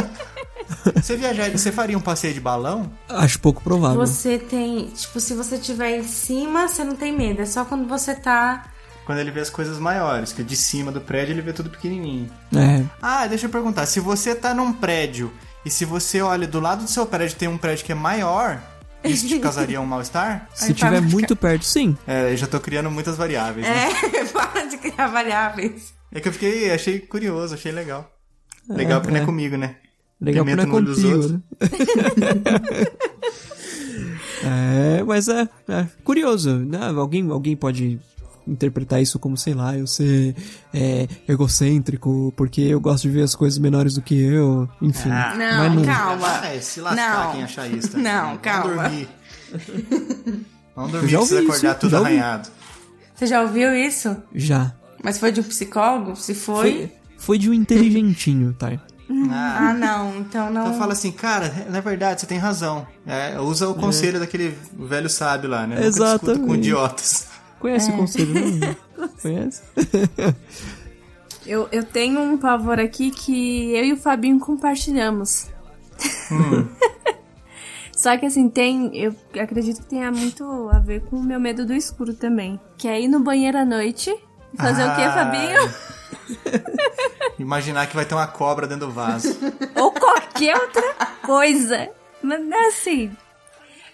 [0.94, 2.90] você viajar, você faria um passeio de balão?
[3.08, 3.98] Acho pouco provável.
[3.98, 7.40] Você tem, tipo, se você estiver em cima, você não tem medo.
[7.40, 8.66] É só quando você tá.
[9.10, 12.30] Quando ele vê as coisas maiores, que de cima do prédio ele vê tudo pequenininho.
[12.54, 12.84] É.
[13.02, 15.32] Ah, deixa eu perguntar, se você tá num prédio
[15.66, 18.62] e se você olha do lado do seu prédio tem um prédio que é maior,
[19.02, 20.48] isso te causaria um mal-estar?
[20.54, 21.98] Se tiver muito perto, sim.
[22.06, 23.66] É, eu já tô criando muitas variáveis.
[23.66, 23.88] né?
[24.14, 25.92] É, para de criar variáveis.
[26.12, 28.08] É que eu fiquei, achei curioso, achei legal.
[28.68, 29.26] Legal porque não é é.
[29.26, 29.74] comigo, né?
[30.20, 31.32] Legal porque Pimenta não é no olho dos contigo, outros.
[31.32, 31.42] né?
[35.00, 36.58] é, mas é, é curioso.
[36.58, 36.78] Né?
[36.96, 37.98] Alguém, alguém pode
[38.50, 40.34] interpretar isso como, sei lá, eu ser
[40.74, 45.10] é, egocêntrico, porque eu gosto de ver as coisas menores do que eu, enfim.
[45.10, 46.28] Ah, Não, mas calma.
[46.40, 47.32] Vai se lascar Não.
[47.32, 47.90] quem achar isso.
[47.92, 47.98] tá?
[47.98, 48.74] Não, Vamos calma.
[48.82, 49.08] dormir.
[50.76, 52.48] Não Eu dormir, precisa ouvi acordar isso, tudo arranhado.
[53.14, 54.16] Você já ouviu isso?
[54.34, 54.72] Já.
[55.02, 56.16] Mas foi de um psicólogo?
[56.16, 56.70] Se foi.
[56.72, 58.72] Foi, foi de um inteligentinho, tá?
[59.30, 60.18] Ah, não.
[60.18, 60.68] Então não.
[60.68, 62.86] Então fala assim, cara, na verdade você tem razão.
[63.06, 65.80] É, usa o conselho daquele velho sábio lá, né?
[65.80, 67.26] Discuta com idiotas.
[67.60, 67.94] Conhece É.
[67.94, 69.08] o conselho, não?
[69.22, 69.62] Conhece?
[71.46, 75.48] Eu, eu tenho um pavor aqui que eu e o Fabinho compartilhamos.
[77.96, 78.90] Só que assim, tem.
[78.96, 82.60] Eu acredito que tenha muito a ver com o meu medo do escuro também.
[82.76, 84.10] Que é ir no banheiro à noite.
[84.52, 85.12] e Fazer o quê, Ah.
[85.12, 85.74] Fabinho?
[87.38, 89.36] Imaginar que vai ter uma cobra dentro do vaso.
[89.76, 91.88] Ou qualquer outra coisa.
[92.22, 93.10] Mas assim.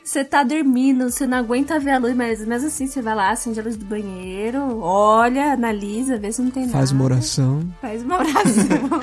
[0.07, 3.30] Você tá dormindo, você não aguenta ver a luz, mas mesmo assim você vai lá,
[3.30, 6.78] acende a luz do banheiro, olha, analisa, vê se não tem nada.
[6.78, 7.68] Faz uma oração.
[7.80, 9.00] Faz uma oração.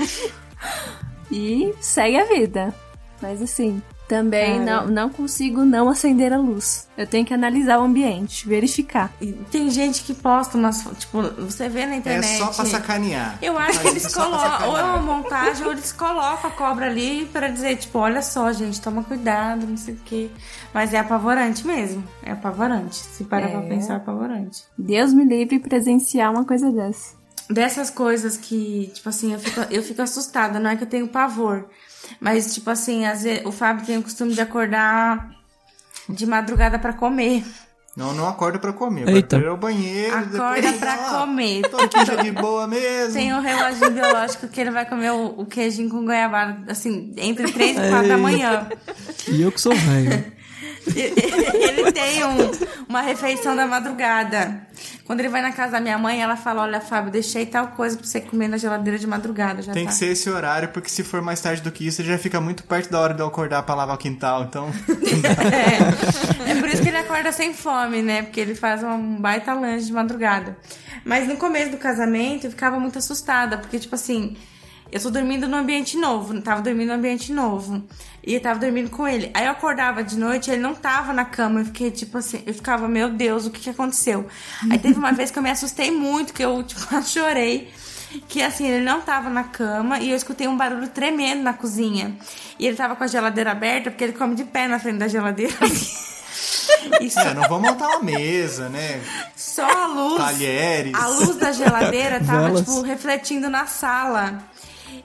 [1.29, 2.73] e segue a vida.
[3.21, 4.81] Mas assim, também Cara.
[4.85, 6.87] não, não consigo não acender a luz.
[6.97, 9.11] Eu tenho que analisar o ambiente, verificar.
[9.51, 10.83] Tem gente que posta umas.
[10.99, 12.37] Tipo, você vê na É internet.
[12.37, 13.37] só pra sacanear.
[13.41, 16.53] Eu acho que eles é pra colocam, ou é uma montagem, ou eles colocam a
[16.53, 20.29] cobra ali pra dizer, tipo, olha só, gente, toma cuidado, não sei o quê.
[20.73, 22.03] Mas é apavorante mesmo.
[22.21, 22.95] É apavorante.
[22.95, 23.67] Se parar pra É.
[23.69, 24.63] pensar, é apavorante.
[24.77, 27.15] Deus me livre presenciar uma coisa dessa.
[27.49, 31.07] Dessas coisas que, tipo assim, eu fico, eu fico assustada, não é que eu tenho
[31.07, 31.65] pavor.
[32.19, 35.29] Mas, tipo assim, às vezes, o Fábio tem o costume de acordar
[36.09, 37.43] de madrugada pra comer.
[37.95, 39.01] Não, não acorda pra comer.
[39.01, 39.11] Eita.
[39.11, 40.15] Vai primeiro ao banheiro.
[40.15, 41.61] Acorda depois, pra ah, comer.
[41.69, 43.13] Tô aqui já de boa mesmo.
[43.13, 47.51] Tem um reloginho biológico que ele vai comer o, o queijinho com goiabada, assim, entre
[47.51, 48.67] 3 e 4 da manhã.
[49.27, 50.33] E eu que sou velho.
[50.95, 52.51] Ele tem um-
[52.89, 54.67] uma refeição da madrugada.
[55.13, 57.95] Quando ele vai na casa da minha mãe, ela fala: Olha, Fábio, deixei tal coisa
[57.95, 59.61] pra você comer na geladeira de madrugada.
[59.61, 59.91] Já Tem tá.
[59.91, 62.41] que ser esse horário, porque se for mais tarde do que isso, ele já fica
[62.41, 64.45] muito perto da hora de eu acordar pra lavar o quintal.
[64.45, 64.71] Então,
[66.49, 68.23] É por isso que ele acorda sem fome, né?
[68.23, 70.57] Porque ele faz um baita lanche de madrugada.
[71.05, 74.35] Mas no começo do casamento eu ficava muito assustada, porque, tipo assim,
[74.91, 77.83] eu tô dormindo num ambiente novo, tava dormindo num ambiente novo.
[78.25, 79.29] E eu tava dormindo com ele.
[79.33, 81.59] Aí eu acordava de noite, ele não tava na cama.
[81.59, 84.25] Eu fiquei, tipo assim, eu ficava, meu Deus, o que que aconteceu?
[84.69, 87.71] Aí teve uma vez que eu me assustei muito, que eu, tipo, chorei.
[88.27, 92.15] Que assim, ele não tava na cama e eu escutei um barulho tremendo na cozinha.
[92.59, 95.07] E ele tava com a geladeira aberta, porque ele come de pé na frente da
[95.07, 95.53] geladeira.
[97.09, 99.01] Só, é, não vamos montar uma mesa, né?
[99.35, 100.17] só a luz.
[100.17, 100.93] Talheres.
[100.93, 102.59] A luz da geladeira tava, Velas.
[102.61, 104.43] tipo, refletindo na sala.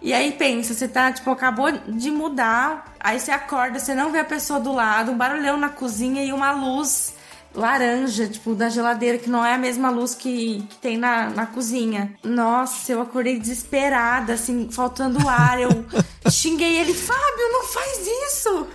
[0.00, 4.20] E aí pensa, você tá, tipo, acabou de mudar, aí você acorda, você não vê
[4.20, 7.14] a pessoa do lado, um barulhão na cozinha e uma luz
[7.54, 11.46] laranja, tipo, da geladeira, que não é a mesma luz que, que tem na, na
[11.46, 12.14] cozinha.
[12.22, 15.60] Nossa, eu acordei desesperada, assim, faltando ar.
[15.60, 15.70] Eu
[16.30, 18.66] xinguei ele, Fábio, não faz isso!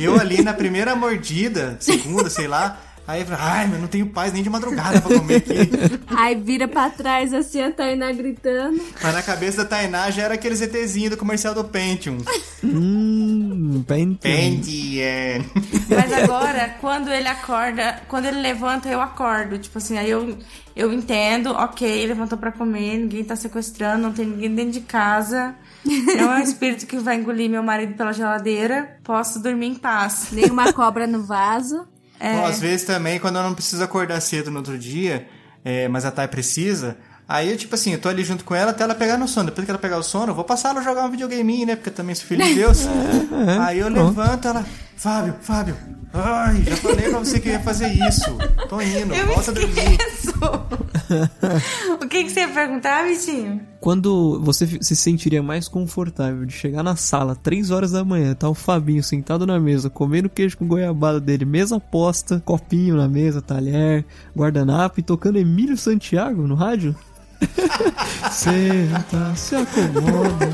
[0.00, 2.80] Eu ali na primeira mordida, segunda, sei lá.
[3.06, 5.70] Aí eu falei, ai, meu, não tenho paz nem de madrugada pra comer aqui.
[6.16, 8.82] Aí vira pra trás assim, a Tainá gritando.
[9.02, 12.18] Mas na cabeça da Tainá já era aquele ZTzinho do comercial do Pentium.
[12.62, 14.18] Hum, Pentium.
[14.20, 15.44] Pentium.
[15.88, 19.58] Mas agora, quando ele acorda, quando ele levanta, eu acordo.
[19.58, 20.38] Tipo assim, aí eu,
[20.74, 25.54] eu entendo, ok, levantou pra comer, ninguém tá sequestrando, não tem ninguém dentro de casa.
[25.84, 28.96] Não é um espírito que vai engolir meu marido pela geladeira.
[29.04, 30.28] Posso dormir em paz.
[30.32, 31.86] Nenhuma cobra no vaso.
[32.24, 32.32] É.
[32.32, 35.28] Bom, às vezes também, quando eu não preciso acordar cedo no outro dia,
[35.62, 36.96] é, mas a Thay precisa,
[37.28, 39.50] aí eu, tipo assim, eu tô ali junto com ela até ela pegar no sono.
[39.50, 41.76] Depois que ela pegar o sono, eu vou passar ela a jogar um videogame, né?
[41.76, 42.86] Porque eu também sou filho de Deus.
[43.60, 44.64] aí eu levanto ela,
[45.04, 45.76] Fábio, Fábio,
[46.14, 48.24] ai, já falei pra você que eu ia fazer isso.
[48.70, 49.98] Tô indo, Eu volta a dormir.
[52.02, 53.60] O que, que você ia perguntar, bichinho?
[53.80, 58.48] Quando você se sentiria mais confortável de chegar na sala, 3 horas da manhã, tá
[58.48, 63.42] o Fabinho sentado na mesa, comendo queijo com goiabada dele, mesa posta, copinho na mesa,
[63.42, 66.96] talher, guardanapo e tocando Emílio Santiago no rádio?
[68.32, 70.48] Senta, se acomoda.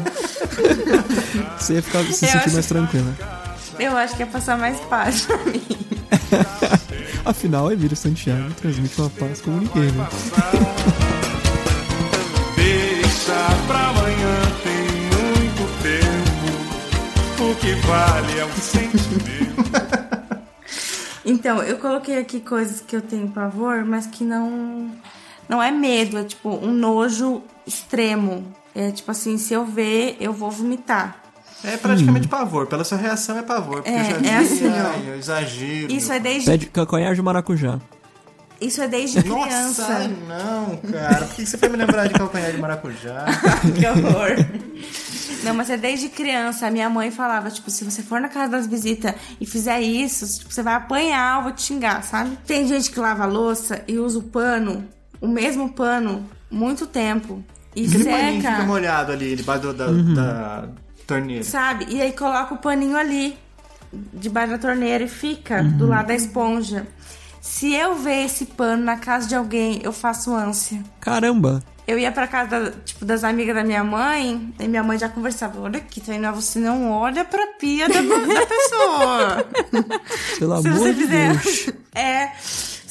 [1.56, 3.39] Você ia ficar, se sentir mais tranquila.
[3.90, 5.62] Eu acho que ia passar mais paz pra mim.
[7.24, 10.06] Afinal, Emílio Santiago transmite uma paz como ninguém, né?
[12.56, 13.32] Deixa
[13.66, 14.84] pra amanhã, tem
[15.16, 17.50] muito tempo.
[17.50, 19.40] O que vale é um sentimento.
[21.24, 24.90] Então, eu coloquei aqui coisas que eu tenho pavor, mas que não
[25.48, 28.44] não é medo, é tipo um nojo extremo.
[28.74, 31.29] É tipo assim, se eu ver, eu vou vomitar.
[31.64, 32.66] É praticamente pavor.
[32.66, 33.82] Pela sua reação é pavor.
[33.82, 34.72] Porque É, eu já é assim, ó.
[34.72, 35.92] ai, eu exagero.
[35.92, 37.78] Isso é desde Pede calcanhar de maracujá.
[38.60, 39.86] isso é desde Nossa, criança.
[39.88, 41.26] ai, não, cara.
[41.26, 43.24] Por que você foi me lembrar de calcanhar de maracujá?
[43.78, 44.36] que horror.
[45.44, 46.66] Não, mas é desde criança.
[46.66, 50.38] A minha mãe falava, tipo, se você for na casa das visitas e fizer isso,
[50.40, 52.36] tipo, você vai apanhar, eu vou te xingar, sabe?
[52.46, 54.84] Tem gente que lava a louça e usa o pano,
[55.20, 57.42] o mesmo pano, muito tempo.
[57.74, 58.54] E Aquele paninho que seca.
[58.56, 60.12] fica molhado ali debaixo da, Uhum.
[60.14, 60.68] da
[61.14, 61.44] torneira.
[61.44, 61.86] Sabe?
[61.88, 63.36] E aí coloca o paninho ali,
[63.92, 65.76] debaixo da torneira e fica Uhum.
[65.78, 66.86] do lado da esponja.
[67.40, 70.82] Se eu ver esse pano na casa de alguém, eu faço ânsia.
[71.00, 71.62] Caramba!
[71.88, 75.58] Eu ia pra casa tipo, das amigas da minha mãe, e minha mãe já conversava,
[75.60, 79.46] olha aqui, Tainá, você não olha pra pia da, da pessoa.
[80.38, 81.32] Pelo Se amor você de fizer.
[81.32, 81.70] Deus.
[81.92, 82.30] É.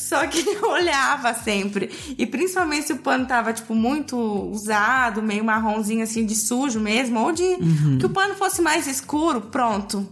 [0.09, 1.91] Só que eu olhava sempre.
[2.17, 7.19] E principalmente se o pano tava, tipo, muito usado, meio marronzinho assim, de sujo mesmo,
[7.19, 7.43] ou de.
[7.43, 7.97] Uhum.
[7.99, 10.09] Que o pano fosse mais escuro, pronto.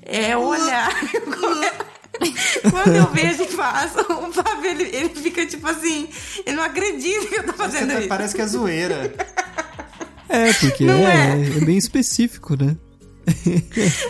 [0.00, 0.92] É olhar.
[2.70, 6.08] Quando eu vejo e faço, o Fábio, ele, ele fica tipo assim,
[6.46, 8.08] ele não acredita que eu tô Parece fazendo que, isso.
[8.08, 9.14] parece que é zoeira.
[10.28, 11.56] É, porque é, é?
[11.56, 12.76] é bem específico, né?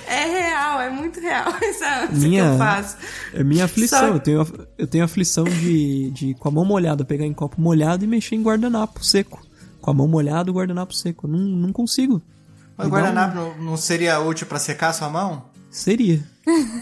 [0.06, 2.96] É real, é muito real essa ânsia minha, que eu faço.
[3.34, 3.98] É minha aflição.
[3.98, 4.46] Só- Eu, tenho,
[4.78, 8.34] eu tenho aflição de, de, com a mão molhada, pegar em copo molhado e mexer
[8.36, 9.40] em guardanapo seco.
[9.80, 11.26] Com a mão molhada guardanapo seco.
[11.26, 12.22] Não, não consigo.
[12.76, 15.44] Mas o guardanapo não, não seria útil pra secar a sua mão?
[15.70, 16.22] Seria.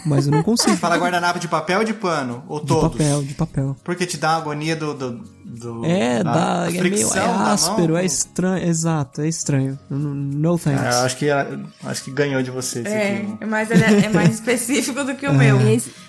[0.05, 0.75] Mas eu não consigo.
[0.77, 2.43] Fala guardanapo de papel ou de pano?
[2.47, 2.91] Ou de todos?
[2.91, 3.75] papel, de papel.
[3.83, 4.93] Porque te dá uma agonia do.
[4.93, 5.11] do,
[5.45, 7.97] do- É, da dá, é meio é áspero, mão.
[7.97, 8.67] é estranho.
[8.67, 9.77] Exato, é estranho.
[9.89, 10.81] No thanks.
[10.83, 13.37] É, eu acho que, acho que ganhou de você esse É, aqui.
[13.41, 15.57] é mais, é mais específico do que o meu.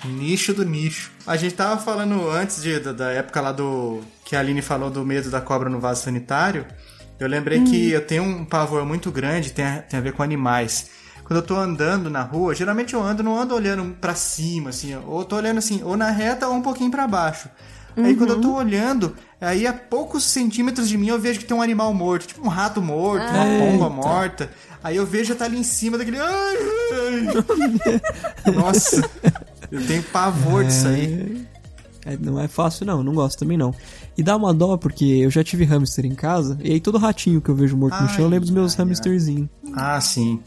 [0.04, 1.10] Nicho do nicho.
[1.26, 4.00] A gente tava falando antes de, da, da época lá do.
[4.24, 6.64] que a Aline falou do medo da cobra no vaso sanitário.
[7.20, 7.64] Eu lembrei Hum.
[7.64, 10.90] que eu tenho um pavor muito grande, tem a, tem a ver com animais.
[11.32, 14.94] Quando eu tô andando na rua, geralmente eu ando, não ando olhando pra cima, assim,
[14.94, 17.48] ou tô olhando assim, ou na reta ou um pouquinho pra baixo.
[17.96, 21.56] Aí quando eu tô olhando, aí a poucos centímetros de mim eu vejo que tem
[21.56, 24.50] um animal morto, tipo um rato morto, uma pomba morta.
[24.84, 26.18] Aí eu vejo tá ali em cima daquele.
[26.18, 26.56] Ai,
[26.92, 28.52] ai.
[28.52, 29.10] Nossa,
[29.70, 31.46] eu tenho pavor disso aí.
[32.04, 33.74] É, não é fácil não, não gosto também não.
[34.18, 37.40] E dá uma dó porque eu já tive hamster em casa, e aí todo ratinho
[37.40, 39.48] que eu vejo morto no Ai, chão, eu lembro dos meus hamsterzinhos.
[39.74, 40.42] Ah, sim.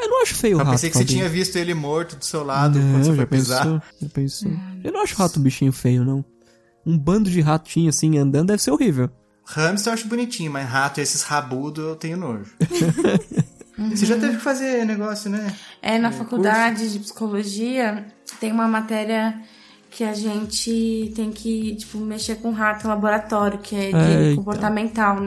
[0.00, 1.18] Eu não acho feio o Eu rato, pensei que você Fabinho.
[1.18, 3.64] tinha visto ele morto do seu lado não, quando você foi pisar.
[3.64, 4.50] pensou, já pensou.
[4.82, 6.24] Eu não acho rato um bichinho feio, não.
[6.86, 9.10] Um bando de ratinho assim andando deve ser horrível.
[9.44, 12.50] Hamster eu acho bonitinho, mas rato, esses rabudos, eu tenho nojo.
[13.94, 15.54] Você já teve que fazer negócio, né?
[15.80, 18.04] É, na É, faculdade de psicologia
[18.38, 19.40] tem uma matéria
[19.90, 24.22] que a gente tem que, tipo, mexer com rato em laboratório, que é de É,
[24.32, 24.36] então.
[24.44, 25.20] comportamental,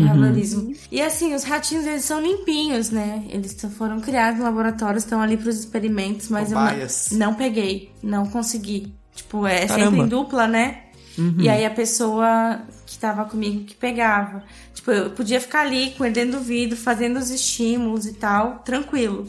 [0.00, 0.74] Uhum.
[0.90, 3.24] E assim, os ratinhos, eles são limpinhos, né?
[3.28, 6.66] Eles foram criados no laboratório, estão ali pros experimentos, mas eu não,
[7.12, 8.92] não peguei, não consegui.
[9.14, 10.04] Tipo, é sempre Caramba.
[10.04, 10.82] em dupla, né?
[11.18, 11.36] Uhum.
[11.38, 14.42] E aí a pessoa que tava comigo que pegava.
[14.74, 18.58] Tipo, eu podia ficar ali com ele dentro do vidro, fazendo os estímulos e tal,
[18.58, 19.26] tranquilo.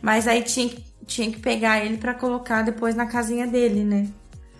[0.00, 4.06] Mas aí tinha, que- tinha que pegar ele pra colocar depois na casinha dele, né?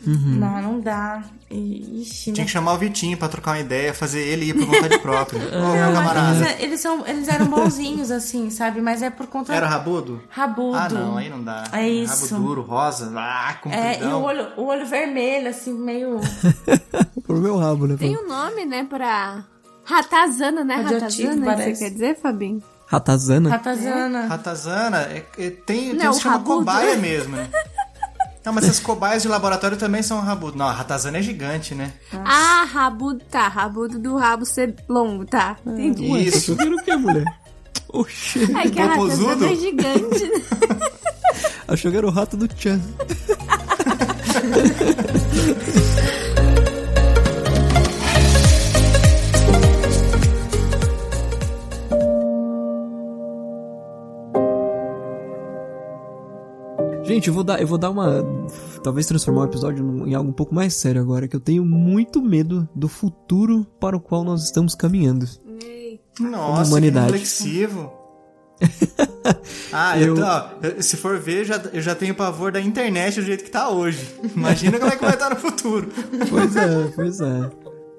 [0.07, 0.37] Uhum.
[0.39, 1.23] Não, não dá.
[1.51, 2.45] E- Ixi, Tinha né?
[2.45, 5.39] que chamar o Vitinho pra trocar uma ideia, fazer ele ir por vontade própria.
[5.59, 6.37] Ô, meu camarada.
[6.51, 8.81] eles, eles, são, eles eram bonzinhos, assim, sabe?
[8.81, 9.55] Mas é por conta.
[9.55, 10.23] Era rabudo?
[10.31, 10.77] Rabudo.
[10.77, 11.65] Ah, não, aí não dá.
[11.73, 12.35] É isso.
[12.35, 13.85] Rabo duro, rosa, ah, compridão.
[13.87, 16.19] É, e o olho, o olho vermelho, assim, meio.
[17.27, 17.97] Por meu rabo, né?
[17.99, 19.45] Tem um nome, né, pra...
[19.85, 20.77] Ratazana, né?
[20.77, 21.75] Radioativo, Ratazana, que parece.
[21.79, 22.63] você quer dizer, Fabinho?
[22.87, 23.51] Ratazana?
[23.51, 24.27] Ratazana.
[24.27, 26.59] Ratazana, é, é, tem, tem Não, uns que chama rabudo.
[26.59, 27.49] cobaia mesmo, né?
[28.45, 30.57] Não, mas essas cobaias de laboratório também são rabudo.
[30.57, 31.93] Não, a ratazana é gigante, né?
[32.25, 33.49] Ah, rabudo, tá.
[33.49, 35.57] Rabudo do rabo ser longo, tá.
[35.67, 36.11] Entendi.
[36.11, 36.57] Ué, Isso.
[36.57, 37.25] Tá o que, mulher?
[37.93, 38.45] Oxê.
[38.45, 40.41] É que a ratazana é gigante, né?
[41.69, 42.81] Achou que era o rato do Chan.
[57.11, 58.25] Gente, eu vou dar, eu vou dar uma.
[58.85, 62.23] Talvez transformar o episódio em algo um pouco mais sério agora, que eu tenho muito
[62.23, 65.27] medo do futuro para o qual nós estamos caminhando.
[66.21, 67.07] Nossa, que humanidade.
[67.13, 67.93] reflexivo.
[69.73, 70.25] ah, Eu- eu...
[70.25, 70.51] ó,
[70.81, 73.69] se for ver, eu já, eu já tenho pavor da internet do jeito que tá
[73.71, 74.07] hoje.
[74.37, 75.89] Imagina como é que vai estar no futuro.
[76.29, 77.51] Pois é, pois é.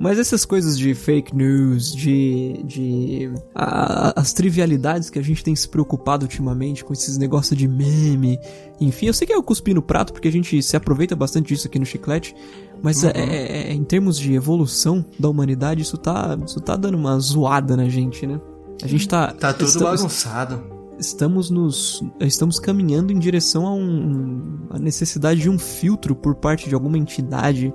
[0.01, 2.63] Mas essas coisas de fake news, de.
[2.65, 3.31] de.
[3.53, 8.39] a- as trivialidades que a gente tem se preocupado ultimamente com esses negócios de meme.
[8.79, 11.49] Enfim, eu sei que é o cuspir no prato, porque a gente se aproveita bastante
[11.49, 12.33] disso aqui no Chiclete.
[12.81, 16.97] Mas é- é- é- em termos de evolução da humanidade, isso tá, isso tá dando
[16.97, 18.41] uma zoada na gente, né?
[18.81, 19.31] A gente tá.
[19.33, 20.63] Tá tudo estamos- bagunçado.
[20.97, 24.41] estamos nos estamos caminhando em direção a um
[24.71, 27.71] a necessidade de um filtro por parte de alguma entidade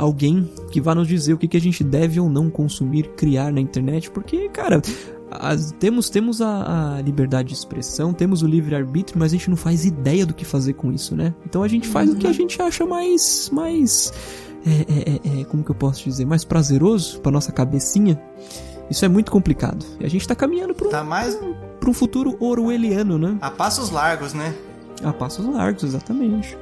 [0.00, 3.52] alguém que vá nos dizer o que, que a gente deve ou não consumir criar
[3.52, 4.80] na internet porque cara
[5.30, 9.56] as- temos temos a, a liberdade de expressão, temos o livre-arbítrio, mas a gente não
[9.56, 11.32] faz ideia do que fazer com isso, né?
[11.46, 13.48] Então a gente faz o que a gente acha mais.
[13.52, 14.12] mais
[14.66, 16.24] é, é, é, é, como que eu posso dizer?
[16.26, 18.20] Mais prazeroso pra nossa cabecinha.
[18.90, 19.86] Isso é muito complicado.
[20.00, 21.38] E a gente tá caminhando pra um, Tá mais
[21.78, 23.38] pra um futuro orwelliano, né?
[23.40, 24.52] a passos largos, né?
[25.04, 26.58] A passos largos, exatamente.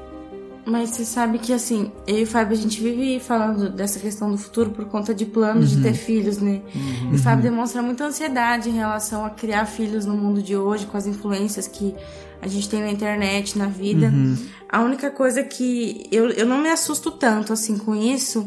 [0.69, 4.31] Mas você sabe que, assim, eu e o Fábio, a gente vive falando dessa questão
[4.31, 5.83] do futuro por conta de planos de Uhum.
[5.83, 6.61] ter filhos, né?
[6.75, 7.13] Uhum.
[7.13, 10.85] E o Fábio demonstra muita ansiedade em relação a criar filhos no mundo de hoje,
[10.85, 11.95] com as influências que
[12.43, 14.09] a gente tem na internet, na vida.
[14.09, 14.37] Uhum.
[14.69, 18.47] A única coisa que eu, eu não me assusto tanto, assim, com isso.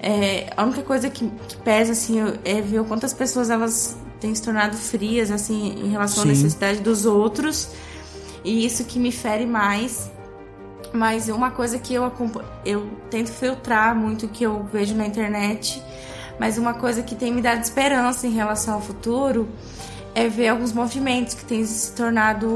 [0.00, 3.96] É, a única coisa que, que pesa, assim, é ver o quanto as pessoas, elas
[4.20, 6.32] têm se tornado frias, assim, em relação à Sim.
[6.32, 7.68] necessidade dos outros.
[8.44, 10.10] E isso que me fere mais.
[10.94, 12.12] Mas uma coisa que eu
[12.64, 15.82] eu tento filtrar muito o que eu vejo na internet,
[16.38, 19.48] mas uma coisa que tem me dado esperança em relação ao futuro
[20.14, 22.46] é ver alguns movimentos que têm se tornado.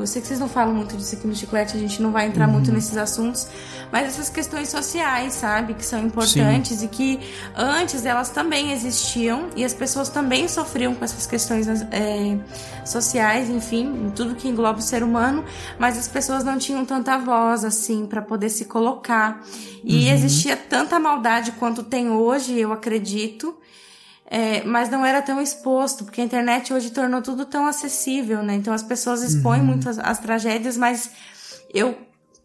[0.00, 2.26] Eu sei que vocês não falam muito disso aqui no Chiclete, a gente não vai
[2.26, 2.54] entrar Uhum.
[2.54, 3.46] muito nesses assuntos,
[3.92, 7.20] mas essas questões sociais, sabe, que são importantes e que
[7.54, 12.36] antes elas também existiam e as pessoas também sofriam com essas questões é,
[12.84, 15.44] sociais, enfim, tudo que engloba o ser humano,
[15.78, 19.40] mas as pessoas não tinham tanta voz assim para poder se colocar.
[19.84, 20.14] E Uhum.
[20.14, 23.54] existia tanta maldade quanto tem hoje, eu acredito.
[24.26, 28.54] É, mas não era tão exposto, porque a internet hoje tornou tudo tão acessível, né?
[28.54, 29.66] Então as pessoas expõem Uhum.
[29.66, 31.10] muito as, as tragédias, mas
[31.72, 31.96] eu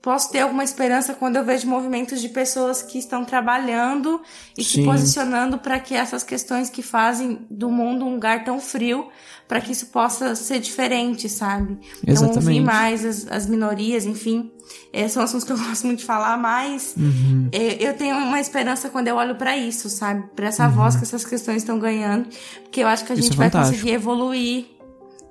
[0.01, 4.21] posso ter alguma esperança quando eu vejo movimentos de pessoas que estão trabalhando
[4.57, 4.85] e se Sim.
[4.85, 9.09] posicionando para que essas questões que fazem do mundo um lugar tão frio,
[9.47, 11.77] para que isso possa ser diferente, sabe?
[12.03, 12.61] Então ouvir Exatamente.
[12.61, 14.51] mais as, as minorias, enfim.
[14.93, 17.49] É, são assuntos que eu gosto muito de falar, mas Uhum.
[17.51, 20.23] é, eu tenho uma esperança quando eu olho pra isso, sabe?
[20.35, 20.71] Pra essa Uhum.
[20.71, 22.29] voz que essas questões estão ganhando,
[22.63, 24.65] porque eu acho que a Isso gente é vai conseguir evoluir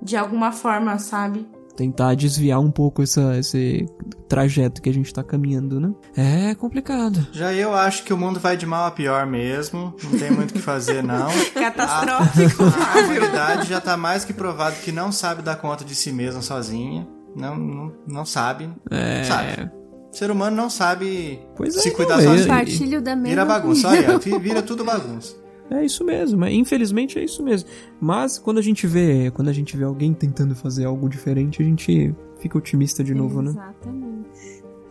[0.03, 1.47] de alguma forma, sabe?
[1.79, 3.87] Tentar desviar um pouco essa, esse
[4.29, 5.95] trajeto que a gente tá caminhando, né?
[6.17, 7.25] É complicado.
[7.31, 9.95] Já eu acho que o mundo vai de mal a pior mesmo.
[10.03, 11.29] Não tem muito o que fazer, não.
[11.55, 12.65] Catastrófico.
[12.65, 16.11] A, a humanidade já tá mais que provado que não sabe dar conta de si
[16.11, 17.07] mesma sozinha.
[17.37, 18.69] Não, não, não sabe.
[18.91, 19.23] É.
[19.23, 19.71] Sabe.
[20.13, 23.01] O ser humano não sabe Pois é, se cuidar sozinho.
[23.01, 25.37] Da mesma Vira bagunça, olha, vira tudo bagunça.
[25.71, 27.69] É isso mesmo, mas infelizmente é isso mesmo.
[28.01, 31.65] Mas quando a gente vê, quando a gente vê alguém tentando fazer algo diferente, a
[31.65, 33.51] gente fica otimista de novo, né?
[33.51, 34.29] Exatamente.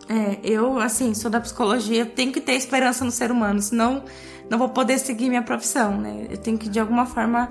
[0.08, 4.04] É, eu, assim, sou da psicologia, tenho que ter esperança no ser humano, senão
[4.48, 6.26] não vou poder seguir minha profissão, né?
[6.30, 7.50] Eu tenho que, de alguma forma,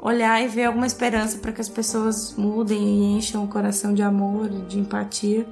[0.00, 4.02] olhar e ver alguma esperança para que as pessoas mudem e encham o coração de
[4.02, 5.46] amor, de empatia,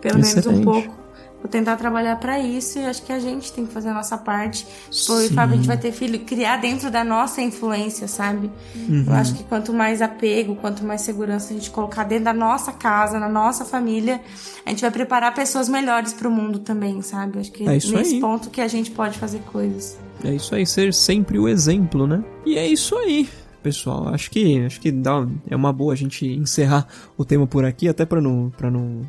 [0.00, 0.60] pelo menos Excelente.
[0.60, 1.00] um pouco.
[1.42, 4.18] Vou tentar trabalhar para isso e acho que a gente tem que fazer a nossa
[4.18, 4.66] parte.
[4.90, 8.50] Tipo, e o Fábio, a gente vai ter filho, criar dentro da nossa influência, sabe?
[8.76, 9.04] Uhum.
[9.06, 12.72] Eu acho que quanto mais apego, quanto mais segurança a gente colocar dentro da nossa
[12.72, 14.20] casa, na nossa família,
[14.66, 17.38] a gente vai preparar pessoas melhores pro mundo também, sabe?
[17.38, 18.20] Acho que É nesse aí.
[18.20, 19.98] ponto que a gente pode fazer coisas.
[20.22, 22.22] É isso aí, ser sempre o exemplo, né?
[22.44, 23.26] E é isso aí,
[23.62, 24.08] pessoal.
[24.08, 26.86] Acho que acho que dá, é uma boa a gente encerrar
[27.16, 29.00] o tema por aqui, até pra não para não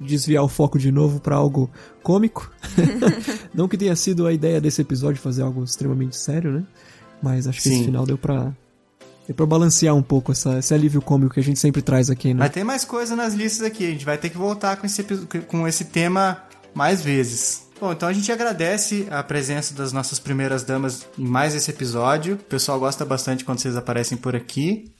[0.00, 1.70] desviar o foco de novo pra algo
[2.02, 2.50] cômico.
[3.54, 6.64] não que tenha sido a ideia desse episódio fazer algo extremamente sério, né?
[7.22, 7.84] Mas acho que esse Sim.
[7.86, 8.52] final deu pra
[9.26, 12.28] deu pra balancear um pouco essa, esse alívio cômico que a gente sempre traz aqui,
[12.28, 12.40] né?
[12.40, 13.86] Mas tem mais coisa nas listas aqui.
[13.86, 16.42] A gente vai ter que voltar com esse, com esse tema
[16.74, 17.68] mais vezes.
[17.80, 22.34] Bom, então a gente agradece a presença das nossas primeiras damas em mais esse episódio.
[22.34, 24.90] O pessoal gosta bastante quando vocês aparecem por aqui.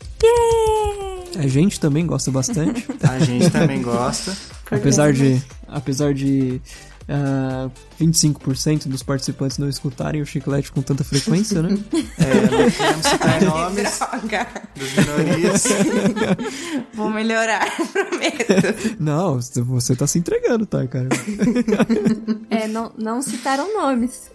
[1.36, 2.86] A gente também gosta bastante.
[3.02, 4.36] A gente também gosta.
[4.70, 6.60] Apesar de apesar de
[7.10, 11.70] ah, 25% dos participantes não escutarem o chiclete com tanta frequência, né?
[12.18, 14.46] É, não queremos citar nomes Droga.
[14.76, 15.64] das minorias.
[16.92, 18.96] Vou melhorar, prometo.
[18.98, 21.08] Não, você tá se entregando, tá, cara?
[22.50, 24.30] É, não, não citaram nomes.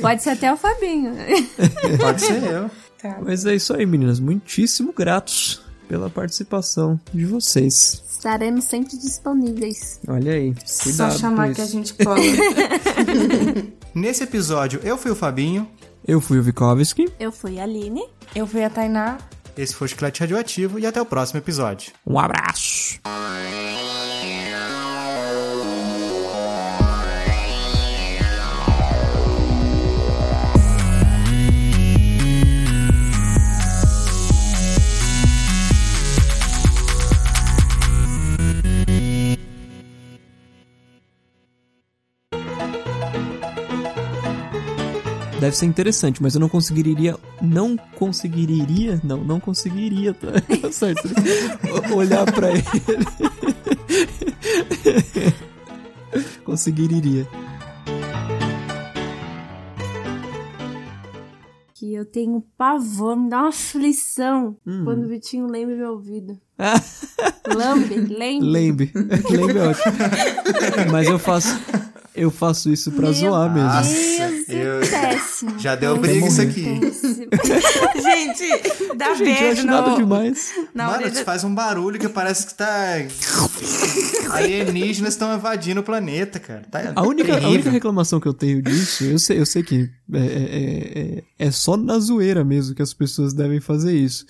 [0.00, 1.14] Pode ser até o Fabinho.
[1.98, 2.70] Pode ser eu.
[3.22, 4.20] Mas é isso aí, meninas.
[4.20, 8.02] Muitíssimo gratos pela participação de vocês.
[8.10, 10.00] Estaremos sempre disponíveis.
[10.08, 12.16] Olha aí, cuidado Só chamar que a gente cola.
[13.94, 15.68] Nesse episódio, eu fui o Fabinho.
[16.06, 17.08] Eu fui o Vikovski.
[17.18, 18.04] Eu fui a Aline.
[18.34, 19.18] Eu fui a Tainá.
[19.56, 21.92] Esse foi o Chiclete Radioativo e até o próximo episódio.
[22.06, 23.00] Um abraço.
[45.44, 47.18] Deve ser interessante, mas eu não conseguiria.
[47.42, 48.98] Não conseguiria.
[49.04, 50.28] Não, não conseguiria, tá?
[50.62, 51.06] Tá certo.
[51.94, 52.64] Olhar pra ele.
[56.46, 57.28] conseguiria.
[61.74, 64.84] Que eu tenho pavor, me dá uma aflição Hum.
[64.86, 66.38] quando o Vitinho lembra meu ouvido.
[67.54, 68.48] Lambe, lembre.
[68.48, 68.92] Lembre.
[69.30, 69.92] Lembre é ótimo.
[70.90, 71.48] Mas eu faço.
[72.14, 73.68] Eu faço isso pra zoar mesmo.
[74.48, 74.80] Eu...
[74.80, 75.58] péssimo.
[75.60, 76.64] Já deu Vai briga isso aqui.
[78.02, 79.72] Gente, dá Gente, acho no...
[79.72, 80.52] nada demais.
[80.74, 82.96] Na Mano, orelha- faz um barulho que parece que tá.
[84.30, 86.62] Alienígenas estão invadindo o planeta, cara.
[86.70, 89.90] Tá A única, a única reclamação que eu tenho disso, eu sei, eu sei que
[90.12, 94.26] é, é- é- é só na zoeira mesmo que as pessoas devem fazer isso.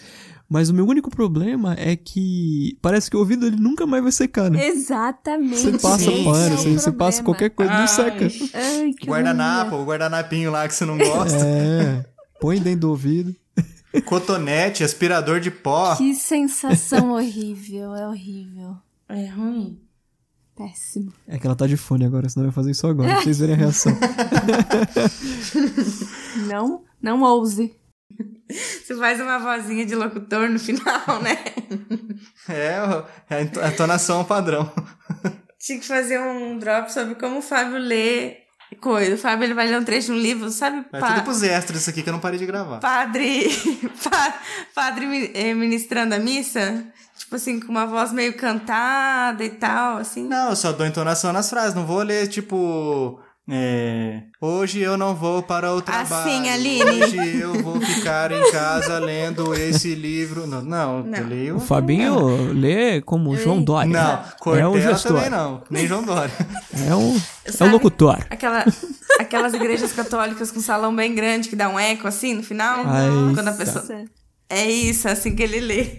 [0.55, 4.12] Mas o meu único problema é que parece que o ouvido ele nunca mais vai
[4.12, 4.68] secar, né?
[4.68, 5.57] Exatamente.
[5.57, 7.88] Você passa esse pano, é você, você passa qualquer coisa, não Ai.
[7.88, 8.28] seca.
[8.55, 11.44] Ai, que Guardanapo, o guardanapinho lá que você não gosta.
[11.44, 12.05] É,
[12.40, 13.34] põe dentro do ouvido.
[14.05, 15.96] Cotonete, aspirador de pó.
[15.96, 18.76] Que sensação horrível, é horrível.
[19.09, 19.80] É ruim.
[20.55, 21.12] Péssimo.
[21.26, 23.57] É que ela tá de fone agora, senão vai fazer isso agora, pra vocês verem
[23.57, 23.90] a reação.
[26.46, 27.74] Não, não ouse.
[28.55, 31.36] Você faz uma vozinha de locutor no final, né?
[32.48, 32.78] É,
[33.30, 34.70] é a ento- a entonação padrão.
[35.59, 38.36] Tinha que fazer um drop sobre como o Fábio lê
[38.80, 39.14] coisa.
[39.14, 40.84] O Fábio ele vai ler um trecho de um livro, sabe?
[40.92, 42.80] É pa- tudo pros extras isso aqui que eu não parei de gravar.
[42.80, 43.46] Padre.
[44.11, 44.34] pa-
[44.74, 46.84] padre eh, ministrando a missa.
[47.16, 50.26] Tipo assim, com uma voz meio cantada e tal, assim.
[50.28, 53.20] Não, eu só dou entonação nas frases, não vou ler tipo.
[53.47, 56.14] É, hoje eu não vou para o trabalho.
[56.14, 56.82] Assim, Aline.
[57.05, 60.47] Hoje eu vou ficar em casa lendo esse livro.
[60.47, 61.18] Não, não, Não.
[61.18, 61.57] eu leio.
[61.57, 63.90] O Fabinho lê como João Dória.
[63.92, 64.01] Não,
[64.57, 65.12] é um Cortella gestor.
[65.16, 66.32] também não, nem João Dória.
[66.88, 67.20] É um,
[67.61, 68.18] é um locutor.
[68.30, 68.64] Aquela,
[69.20, 72.82] aquelas igrejas católicas com salão bem grande que dá um eco assim no final.
[72.86, 73.84] Ai, quando a pessoa.
[74.49, 75.99] É isso, assim que ele lê.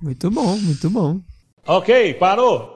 [0.00, 1.20] Muito bom, muito bom.
[1.66, 2.73] Ok, parou.